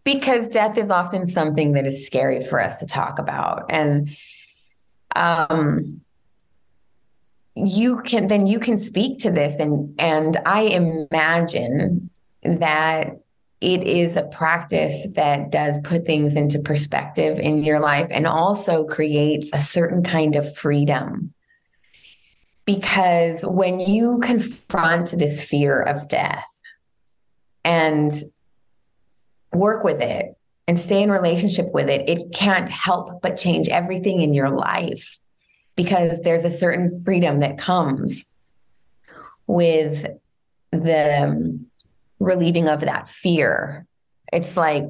because 0.04 0.48
death 0.48 0.78
is 0.78 0.90
often 0.90 1.28
something 1.28 1.74
that 1.74 1.86
is 1.86 2.06
scary 2.06 2.44
for 2.44 2.60
us 2.60 2.80
to 2.80 2.88
talk 2.88 3.20
about. 3.20 3.66
And 3.70 4.16
um 5.16 6.02
you 7.56 8.02
can 8.02 8.28
then 8.28 8.48
you 8.48 8.60
can 8.60 8.80
speak 8.80 9.20
to 9.20 9.32
this 9.32 9.56
and 9.60 9.96
and 10.00 10.38
I 10.46 10.62
imagine 10.64 12.10
that 12.44 13.18
it 13.62 13.84
is 13.84 14.18
a 14.18 14.24
practice 14.24 15.08
that 15.14 15.52
does 15.52 15.80
put 15.84 16.06
things 16.06 16.36
into 16.36 16.60
perspective 16.60 17.40
in 17.40 17.64
your 17.64 17.80
life 17.80 18.08
and 18.12 18.28
also 18.28 18.84
creates 18.84 19.50
a 19.54 19.62
certain 19.62 20.04
kind 20.04 20.36
of 20.36 20.56
freedom. 20.56 21.34
Because 22.66 23.44
when 23.44 23.80
you 23.80 24.20
confront 24.20 25.12
this 25.12 25.42
fear 25.42 25.82
of 25.82 26.08
death 26.10 26.46
and 27.64 28.12
work 29.54 29.84
with 29.84 30.02
it 30.02 30.36
and 30.68 30.80
stay 30.80 31.02
in 31.02 31.10
relationship 31.10 31.72
with 31.74 31.90
it, 31.90 32.10
it 32.10 32.34
can't 32.34 32.70
help 32.70 33.22
but 33.22 33.38
change 33.38 33.70
everything 33.70 34.22
in 34.22 34.34
your 34.34 34.50
life 34.50 35.18
because 35.76 36.22
there's 36.22 36.46
a 36.46 36.52
certain 36.52 37.04
freedom 37.04 37.40
that 37.40 37.58
comes 37.58 38.32
with 39.48 40.08
the 40.72 41.24
um, 41.24 41.66
relieving 42.20 42.68
of 42.68 42.82
that 42.82 43.10
fear. 43.10 43.86
It's 44.32 44.58
like, 44.58 44.86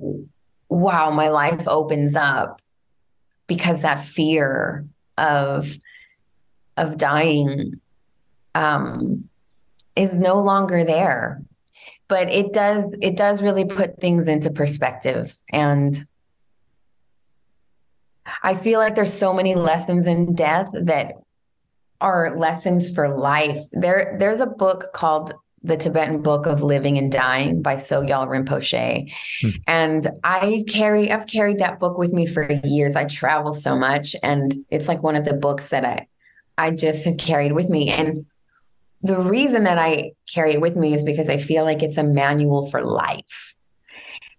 wow, 0.69 1.09
my 1.11 1.29
life 1.29 1.67
opens 1.67 2.15
up 2.15 2.61
because 3.47 3.81
that 3.81 4.03
fear 4.03 4.85
of 5.17 5.73
of 6.77 6.97
dying 6.97 7.79
um, 8.53 9.29
is 9.95 10.13
no 10.13 10.41
longer 10.41 10.83
there. 10.83 11.41
But 12.07 12.29
it 12.29 12.53
does 12.53 12.85
it 13.01 13.17
does 13.17 13.41
really 13.41 13.65
put 13.65 13.99
things 13.99 14.27
into 14.27 14.51
perspective 14.51 15.35
and 15.51 16.05
I 18.43 18.55
feel 18.55 18.79
like 18.79 18.95
there's 18.95 19.13
so 19.13 19.33
many 19.33 19.55
lessons 19.55 20.07
in 20.07 20.35
death 20.35 20.69
that 20.73 21.13
are 22.01 22.37
lessons 22.37 22.93
for 22.93 23.17
life. 23.17 23.59
There, 23.71 24.17
there's 24.19 24.39
a 24.39 24.47
book 24.47 24.93
called 24.93 25.33
the 25.63 25.77
Tibetan 25.77 26.21
Book 26.21 26.45
of 26.45 26.61
Living 26.61 26.97
and 26.97 27.11
Dying 27.11 27.61
by 27.61 27.75
Sogyal 27.75 28.27
Rinpoche. 28.27 29.11
Hmm. 29.41 29.49
And 29.67 30.07
I 30.23 30.63
carry, 30.67 31.11
I've 31.11 31.27
carried 31.27 31.59
that 31.59 31.79
book 31.79 31.97
with 31.97 32.13
me 32.13 32.27
for 32.27 32.51
years. 32.63 32.95
I 32.95 33.05
travel 33.05 33.53
so 33.53 33.75
much, 33.75 34.15
and 34.21 34.55
it's 34.69 34.87
like 34.87 35.01
one 35.01 35.15
of 35.15 35.25
the 35.25 35.33
books 35.33 35.69
that 35.69 35.83
I, 35.83 36.07
I 36.57 36.71
just 36.71 37.05
have 37.05 37.17
carried 37.17 37.53
with 37.53 37.69
me. 37.69 37.89
And 37.89 38.25
the 39.01 39.17
reason 39.17 39.63
that 39.63 39.79
I 39.79 40.11
carry 40.31 40.53
it 40.53 40.61
with 40.61 40.75
me 40.75 40.93
is 40.93 41.03
because 41.03 41.29
I 41.29 41.37
feel 41.37 41.63
like 41.63 41.81
it's 41.81 41.97
a 41.97 42.03
manual 42.03 42.69
for 42.69 42.83
life. 42.83 43.54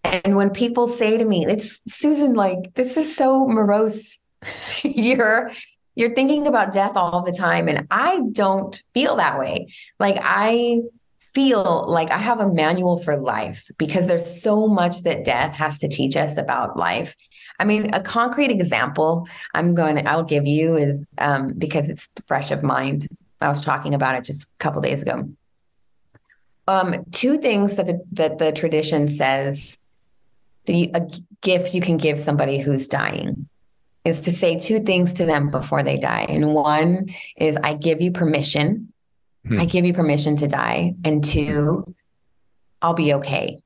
And 0.07 0.37
when 0.37 0.51
people 0.51 0.88
say 0.88 1.19
to 1.19 1.25
me, 1.25 1.47
it's 1.47 1.81
Susan, 1.92 2.35
like, 2.35 2.75
this 2.75 2.97
is 2.97 3.14
so 3.16 3.47
morose. 3.47 4.19
you're 4.83 5.51
you're 5.97 6.14
thinking 6.14 6.47
about 6.47 6.73
death 6.73 6.92
all 6.95 7.23
the 7.23 7.33
time. 7.33 7.69
And 7.69 7.87
I 7.90 8.21
don't 8.33 8.81
feel 8.95 9.16
that 9.16 9.38
way. 9.38 9.69
Like 9.99 10.19
I 10.21 10.83
feel 11.35 11.85
like 11.88 12.11
I 12.11 12.19
have 12.19 12.38
a 12.38 12.53
manual 12.53 12.99
for 12.99 13.16
life 13.16 13.71
because 13.79 14.07
there's 14.07 14.42
so 14.42 14.69
much 14.69 15.03
that 15.03 15.25
death 15.25 15.55
has 15.55 15.79
to 15.81 15.88
teach 15.88 16.16
us 16.16 16.37
about 16.37 16.77
life. 16.77 17.16
I 17.59 17.64
mean, 17.64 17.95
a 17.95 18.01
concrete 18.01 18.51
example 18.51 19.27
I'm 19.55 19.75
going 19.75 19.97
to 19.97 20.09
I'll 20.09 20.25
give 20.25 20.47
you 20.47 20.77
is 20.77 21.03
um, 21.19 21.55
because 21.57 21.88
it's 21.88 22.07
fresh 22.27 22.51
of 22.51 22.62
mind. 22.62 23.09
I 23.40 23.49
was 23.49 23.64
talking 23.64 23.95
about 23.95 24.16
it 24.16 24.25
just 24.25 24.45
a 24.45 24.47
couple 24.59 24.83
days 24.83 25.03
ago. 25.03 25.29
Um, 26.69 27.05
two 27.12 27.38
things 27.38 27.77
that 27.77 27.87
the, 27.87 28.03
that 28.12 28.38
the 28.38 28.53
tradition 28.53 29.09
says 29.09 29.79
the 30.66 30.90
a 30.94 31.09
gift 31.40 31.74
you 31.74 31.81
can 31.81 31.96
give 31.96 32.18
somebody 32.18 32.59
who's 32.59 32.88
dying 32.88 33.48
is 34.05 34.20
to 34.22 34.33
say 34.33 34.59
two 34.59 34.81
things 34.81 35.14
to 35.14 35.24
them 35.24 35.50
before 35.50 35.83
they 35.83 35.96
die. 35.96 36.26
And 36.29 36.55
one 36.55 37.14
is 37.37 37.57
I 37.57 37.74
give 37.74 38.00
you 38.00 38.12
permission. 38.12 38.92
Hmm. 39.46 39.61
I 39.61 39.64
give 39.64 39.85
you 39.85 39.92
permission 39.92 40.37
to 40.37 40.48
die. 40.48 40.94
And 41.05 41.24
two, 41.24 41.94
I'll 42.81 42.94
be 42.94 43.14
okay. 43.14 43.62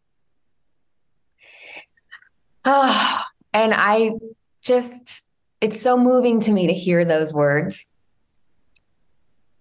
Ah, 2.65 3.27
and 3.53 3.75
I 3.75 4.13
just 4.63 5.27
it's 5.61 5.81
so 5.81 5.97
moving 5.99 6.41
to 6.43 6.53
me 6.53 6.69
to 6.69 6.73
hear 6.73 7.05
those 7.05 7.35
words. 7.35 7.85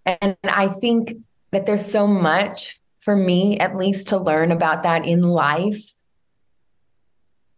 And 0.05 0.37
I 0.43 0.67
think 0.67 1.13
that 1.51 1.65
there's 1.65 1.85
so 1.85 2.07
much 2.07 2.79
for 3.01 3.15
me, 3.15 3.59
at 3.59 3.75
least, 3.75 4.09
to 4.09 4.17
learn 4.17 4.51
about 4.51 4.83
that 4.83 5.05
in 5.05 5.21
life 5.21 5.93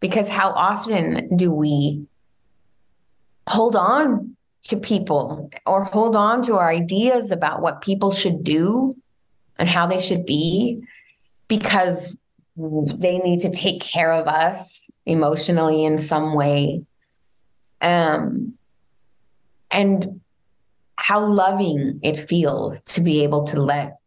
because 0.02 0.28
how 0.28 0.50
often 0.50 1.34
do 1.36 1.52
we 1.52 2.04
hold 3.48 3.76
on 3.76 4.36
to 4.62 4.76
people 4.76 5.48
or 5.64 5.84
hold 5.84 6.16
on 6.16 6.42
to 6.42 6.56
our 6.56 6.68
ideas 6.68 7.30
about 7.30 7.62
what 7.62 7.80
people 7.80 8.10
should 8.10 8.42
do 8.42 8.96
and 9.58 9.68
how 9.68 9.86
they 9.86 10.02
should 10.02 10.26
be 10.26 10.82
because 11.46 12.16
they 12.56 13.18
need 13.18 13.40
to 13.40 13.52
take 13.52 13.80
care 13.80 14.10
of 14.10 14.26
us 14.26 14.90
emotionally 15.06 15.84
in 15.84 16.00
some 16.00 16.34
way? 16.34 16.84
Um, 17.80 18.54
and 19.70 20.20
how 20.96 21.20
loving 21.24 22.00
it 22.02 22.28
feels 22.28 22.80
to 22.82 23.00
be 23.00 23.22
able 23.22 23.44
to 23.44 23.62
let 23.62 23.98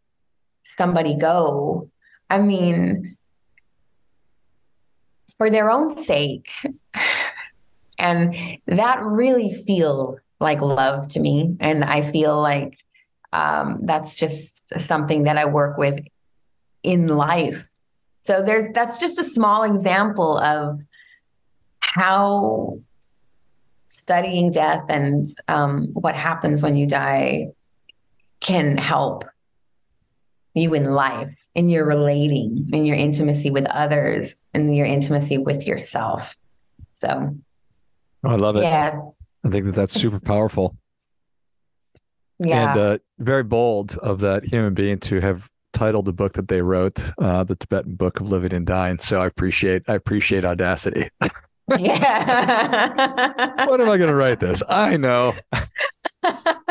somebody 0.77 1.17
go. 1.17 1.89
I 2.29 2.39
mean 2.39 3.14
for 5.37 5.49
their 5.49 5.69
own 5.69 5.97
sake. 6.03 6.49
And 7.97 8.59
that 8.67 9.01
really 9.03 9.53
feels 9.53 10.19
like 10.39 10.59
love 10.61 11.07
to 11.09 11.19
me. 11.19 11.55
And 11.59 11.83
I 11.83 12.01
feel 12.01 12.41
like 12.41 12.77
um, 13.31 13.79
that's 13.83 14.15
just 14.15 14.61
something 14.77 15.23
that 15.23 15.37
I 15.37 15.45
work 15.45 15.77
with 15.77 15.99
in 16.83 17.07
life. 17.07 17.67
So 18.23 18.41
there's 18.41 18.73
that's 18.73 18.97
just 18.97 19.19
a 19.19 19.23
small 19.23 19.63
example 19.63 20.37
of 20.39 20.81
how 21.79 22.79
studying 23.87 24.51
death 24.51 24.83
and 24.89 25.25
um, 25.47 25.87
what 25.93 26.15
happens 26.15 26.61
when 26.61 26.75
you 26.75 26.87
die 26.87 27.47
can 28.39 28.77
help 28.77 29.23
you 30.53 30.73
in 30.73 30.91
life 30.91 31.33
in 31.55 31.69
your 31.69 31.85
relating 31.85 32.69
in 32.73 32.85
your 32.85 32.97
intimacy 32.97 33.49
with 33.49 33.65
others 33.67 34.35
and 34.53 34.75
your 34.75 34.85
intimacy 34.85 35.37
with 35.37 35.65
yourself. 35.65 36.37
So 36.93 37.35
oh, 38.23 38.29
i 38.29 38.35
love 38.35 38.57
it. 38.57 38.63
yeah. 38.63 38.99
I 39.45 39.49
think 39.49 39.65
that 39.65 39.75
that's 39.75 39.93
super 39.93 40.19
powerful. 40.19 40.75
Yeah. 42.37 42.71
and 42.71 42.79
uh, 42.79 42.97
very 43.19 43.43
bold 43.43 43.97
of 43.97 44.19
that 44.19 44.43
human 44.43 44.73
being 44.73 44.99
to 44.99 45.21
have 45.21 45.49
titled 45.71 46.03
the 46.03 46.13
book 46.13 46.33
that 46.33 46.49
they 46.49 46.61
wrote 46.61 47.01
uh, 47.17 47.45
the 47.45 47.55
tibetan 47.55 47.95
book 47.95 48.19
of 48.19 48.29
living 48.29 48.53
and 48.53 48.67
dying. 48.67 48.99
So 48.99 49.21
i 49.21 49.25
appreciate 49.25 49.83
i 49.87 49.93
appreciate 49.93 50.45
audacity. 50.45 51.09
Yeah. 51.79 53.31
What 53.65 53.81
am 53.81 53.89
i 53.89 53.97
going 53.97 54.09
to 54.09 54.15
write 54.15 54.39
this? 54.39 54.61
I 54.69 54.97
know 54.97 55.33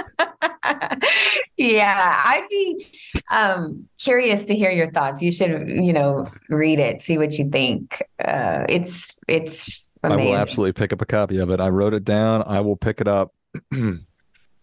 yeah, 1.56 2.22
I'd 2.24 2.46
be 2.50 2.86
um, 3.30 3.88
curious 3.98 4.44
to 4.46 4.54
hear 4.54 4.70
your 4.70 4.90
thoughts. 4.90 5.22
You 5.22 5.32
should, 5.32 5.70
you 5.70 5.92
know, 5.92 6.30
read 6.48 6.78
it, 6.78 7.02
see 7.02 7.18
what 7.18 7.38
you 7.38 7.48
think. 7.50 8.02
Uh, 8.24 8.64
it's 8.68 9.14
it's. 9.28 9.90
Amazing. 10.02 10.20
I 10.20 10.30
will 10.30 10.36
absolutely 10.36 10.72
pick 10.74 10.92
up 10.92 11.00
a 11.00 11.06
copy 11.06 11.38
of 11.38 11.48
it. 11.48 11.60
I 11.60 11.68
wrote 11.68 11.94
it 11.94 12.04
down. 12.04 12.42
I 12.46 12.60
will 12.60 12.76
pick 12.76 13.00
it 13.00 13.08
up, 13.08 13.34
and 13.70 14.04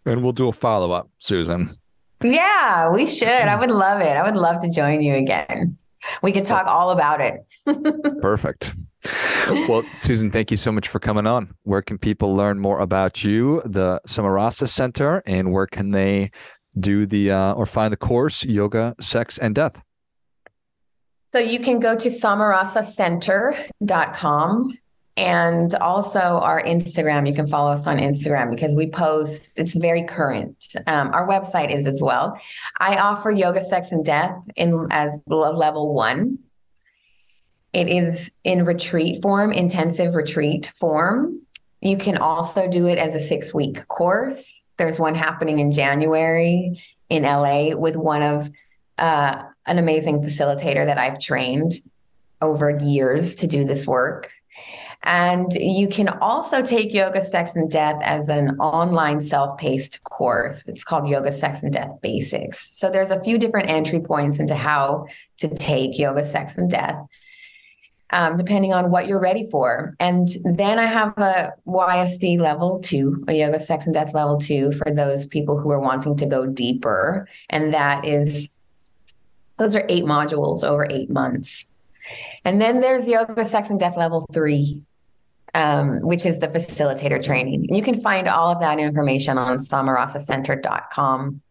we'll 0.06 0.34
do 0.34 0.50
a 0.50 0.54
follow 0.54 0.92
up, 0.92 1.10
Susan. 1.18 1.76
Yeah, 2.24 2.92
we 2.92 3.08
should. 3.08 3.28
I 3.28 3.56
would 3.60 3.72
love 3.72 4.02
it. 4.02 4.16
I 4.16 4.24
would 4.24 4.36
love 4.36 4.62
to 4.62 4.70
join 4.70 5.02
you 5.02 5.16
again. 5.16 5.78
We 6.22 6.32
could 6.32 6.46
talk 6.46 6.68
all 6.68 6.92
about 6.92 7.22
it. 7.22 7.42
Perfect. 8.22 8.76
Well, 9.68 9.84
Susan, 9.98 10.32
thank 10.32 10.52
you 10.52 10.58
so 10.58 10.72
much 10.72 10.88
for 10.88 11.00
coming 11.00 11.28
on. 11.28 11.54
Where 11.64 11.82
can 11.82 11.98
people 11.98 12.36
learn 12.36 12.60
more 12.60 12.80
about 12.80 13.24
you, 13.24 13.62
the 13.66 14.00
Samarasa 14.08 14.70
Center, 14.70 15.24
and 15.26 15.52
where 15.52 15.68
can 15.68 15.92
they 15.92 16.32
do 16.80 17.06
the 17.06 17.32
uh, 17.32 17.54
or 17.54 17.66
find 17.66 17.92
the 17.92 17.98
course 17.98 18.46
Yoga, 18.46 18.96
Sex, 19.00 19.38
and 19.38 19.54
Death? 19.56 19.82
So 21.32 21.40
you 21.40 21.60
can 21.60 21.80
go 21.80 21.96
to 21.96 22.10
samarasacenter.com 22.10 24.78
and 25.18 25.74
also 25.76 26.20
our 26.20 26.64
Instagram. 26.64 27.28
You 27.28 27.34
can 27.34 27.48
follow 27.48 27.72
us 27.72 27.86
on 27.88 27.98
Instagram 27.98 28.50
because 28.50 28.74
we 28.76 28.90
post, 28.90 29.60
it's 29.60 29.76
very 29.76 30.04
current. 30.04 30.76
Um, 30.88 31.12
our 31.14 31.28
website 31.28 31.76
is 31.76 31.86
as 31.86 32.02
well. 32.02 32.40
I 32.80 32.96
offer 32.98 33.32
yoga, 33.32 33.64
sex, 33.64 33.92
and 33.92 34.06
death 34.06 34.36
in 34.56 34.88
as 34.92 35.22
level 35.28 35.94
one. 35.94 36.40
It 37.74 37.90
is 37.90 38.32
in 38.44 38.66
retreat 38.66 39.22
form, 39.22 39.52
intensive 39.52 40.14
retreat 40.14 40.72
form. 40.76 41.42
You 41.82 41.98
can 41.98 42.18
also 42.18 42.68
do 42.68 42.88
it 42.88 42.98
as 42.98 43.16
a 43.16 43.20
six 43.20 43.54
week 43.54 43.88
course. 43.88 44.66
There's 44.78 45.00
one 45.00 45.16
happening 45.16 45.60
in 45.60 45.72
January 45.72 46.82
in 47.10 47.24
LA 47.24 47.76
with 47.76 47.96
one 47.96 48.24
of 48.24 48.50
uh, 48.98 49.44
an 49.66 49.78
amazing 49.78 50.22
facilitator 50.22 50.86
that 50.86 50.98
I've 50.98 51.20
trained 51.20 51.74
over 52.42 52.78
years 52.78 53.36
to 53.36 53.48
do 53.48 53.64
this 53.64 53.88
work. 53.88 54.30
And 55.04 55.52
you 55.54 55.88
can 55.88 56.10
also 56.10 56.62
take 56.62 56.94
Yoga, 56.94 57.26
Sex, 57.26 57.56
and 57.56 57.72
Death 57.72 58.00
as 58.04 58.30
an 58.30 58.60
online 58.60 59.20
self 59.22 59.58
paced 59.58 60.04
course. 60.04 60.68
It's 60.68 60.84
called 60.84 61.08
Yoga, 61.08 61.34
Sex, 61.34 61.64
and 61.64 61.74
Death 61.74 62.00
Basics. 62.02 62.78
So 62.78 62.92
there's 62.92 63.10
a 63.10 63.24
few 63.24 63.40
different 63.40 63.72
entry 63.72 64.00
points 64.00 64.40
into 64.40 64.56
how 64.56 65.08
to 65.38 65.48
take 65.48 65.98
Yoga, 65.98 66.24
Sex, 66.24 66.58
and 66.58 66.70
Death 66.70 67.04
um, 68.12 68.38
depending 68.38 68.74
on 68.74 68.92
what 68.92 69.08
you're 69.08 69.20
ready 69.20 69.48
for. 69.50 69.96
And 70.00 70.30
then 70.44 70.80
I 70.80 70.86
have 70.86 71.18
a 71.18 71.54
YSD 71.66 72.40
level 72.40 72.80
two, 72.80 73.24
a 73.28 73.34
yoga 73.34 73.60
sex 73.60 73.86
and 73.86 73.94
death 73.94 74.14
level 74.14 74.38
two 74.38 74.74
for 74.74 74.92
those 74.92 75.26
people 75.26 75.60
who 75.60 75.72
are 75.72 75.80
wanting 75.80 76.18
to 76.18 76.26
go 76.26 76.46
deeper. 76.46 77.28
And 77.50 77.74
that 77.74 78.06
is, 78.06 78.54
those 79.58 79.76
are 79.76 79.86
eight 79.88 80.04
modules 80.04 80.64
over 80.64 80.88
eight 80.90 81.10
months. 81.10 81.66
And 82.44 82.62
then 82.62 82.82
there's 82.82 83.08
yoga, 83.08 83.46
sex, 83.46 83.70
and 83.70 83.80
death 83.80 83.96
level 83.96 84.26
three, 84.34 84.84
um, 85.54 86.02
which 86.02 86.26
is 86.26 86.40
the 86.40 86.48
facilitator 86.48 87.24
training. 87.24 87.74
You 87.74 87.82
can 87.82 88.02
find 88.02 88.28
all 88.28 88.52
of 88.52 88.60
that 88.62 88.80
information 88.80 89.38
on 89.38 89.60
samarasacenter.com. 89.60 91.42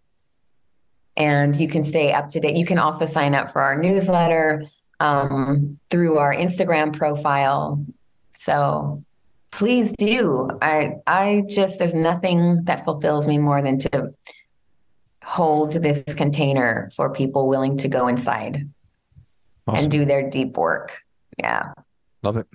And 1.16 1.56
you 1.56 1.68
can 1.68 1.84
stay 1.84 2.12
up 2.12 2.28
to 2.30 2.40
date. 2.40 2.56
You 2.56 2.64
can 2.64 2.78
also 2.78 3.04
sign 3.04 3.34
up 3.34 3.50
for 3.50 3.60
our 3.60 3.80
newsletter 3.80 4.64
um, 5.00 5.78
through 5.90 6.18
our 6.18 6.32
Instagram 6.32 6.96
profile. 6.96 7.84
So 8.30 9.02
please 9.50 9.92
do. 9.98 10.50
I 10.62 10.96
I 11.06 11.42
just 11.48 11.78
there's 11.78 11.94
nothing 11.94 12.64
that 12.64 12.84
fulfills 12.84 13.26
me 13.26 13.38
more 13.38 13.60
than 13.62 13.78
to 13.80 14.14
hold 15.24 15.72
this 15.72 16.02
container 16.14 16.90
for 16.94 17.10
people 17.10 17.48
willing 17.48 17.76
to 17.78 17.88
go 17.88 18.08
inside 18.08 18.68
awesome. 19.66 19.82
and 19.82 19.90
do 19.90 20.04
their 20.04 20.28
deep 20.30 20.56
work. 20.56 21.02
Yeah. 21.38 21.72
Love 22.22 22.36
it. 22.36 22.46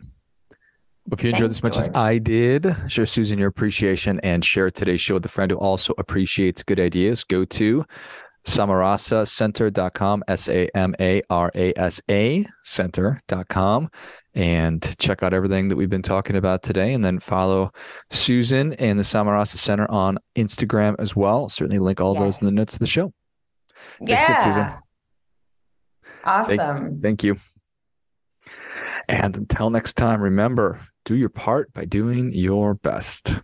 If 1.12 1.24
you 1.24 1.30
enjoyed 1.30 1.52
this 1.52 1.60
as 1.60 1.64
much 1.64 1.74
George. 1.76 1.90
as 1.90 1.96
I 1.96 2.18
did, 2.18 2.76
share 2.88 3.06
Susan 3.06 3.38
your 3.38 3.50
appreciation 3.50 4.20
and 4.22 4.44
share 4.44 4.72
today's 4.72 5.02
show 5.02 5.14
with 5.14 5.26
a 5.26 5.30
friend 5.30 5.52
who 5.52 5.58
also 5.58 5.94
appreciates 6.00 6.64
good 6.64 6.80
ideas. 6.80 7.24
Go 7.24 7.46
to 7.46 7.86
samarasacenter.com, 8.46 10.24
S 10.28 10.48
A 10.48 10.70
M 10.76 10.96
A 11.00 11.22
R 11.30 11.52
A 11.56 11.74
S 11.78 12.02
A 12.10 12.46
center.com, 12.64 13.90
and 14.34 14.96
check 15.00 15.24
out 15.24 15.34
everything 15.34 15.68
that 15.70 15.76
we've 15.76 15.90
been 15.90 16.02
talking 16.02 16.36
about 16.36 16.64
today. 16.64 16.94
And 16.94 17.04
then 17.04 17.20
follow 17.20 17.72
Susan 18.12 18.74
and 18.74 19.00
the 19.00 19.04
Samarasa 19.04 19.58
Center 19.58 19.90
on 19.90 20.18
Instagram 20.36 20.96
as 21.00 21.16
well. 21.16 21.50
Certainly 21.50 21.80
link 21.80 22.02
all 22.02 22.14
yes. 22.14 22.22
those 22.22 22.42
in 22.42 22.46
the 22.46 22.52
notes 22.52 22.74
of 22.74 22.80
the 22.80 22.88
show. 22.88 23.14
Yeah. 24.00 24.44
Susan. 24.44 24.80
Awesome. 26.24 26.58
Thank, 26.58 27.02
thank 27.02 27.24
you. 27.24 27.38
And 29.08 29.38
until 29.38 29.70
next 29.70 29.94
time, 29.94 30.22
remember 30.22 30.80
do 31.06 31.16
your 31.16 31.30
part 31.30 31.72
by 31.74 31.86
doing 31.86 32.32
your 32.34 32.74
best. 32.74 33.36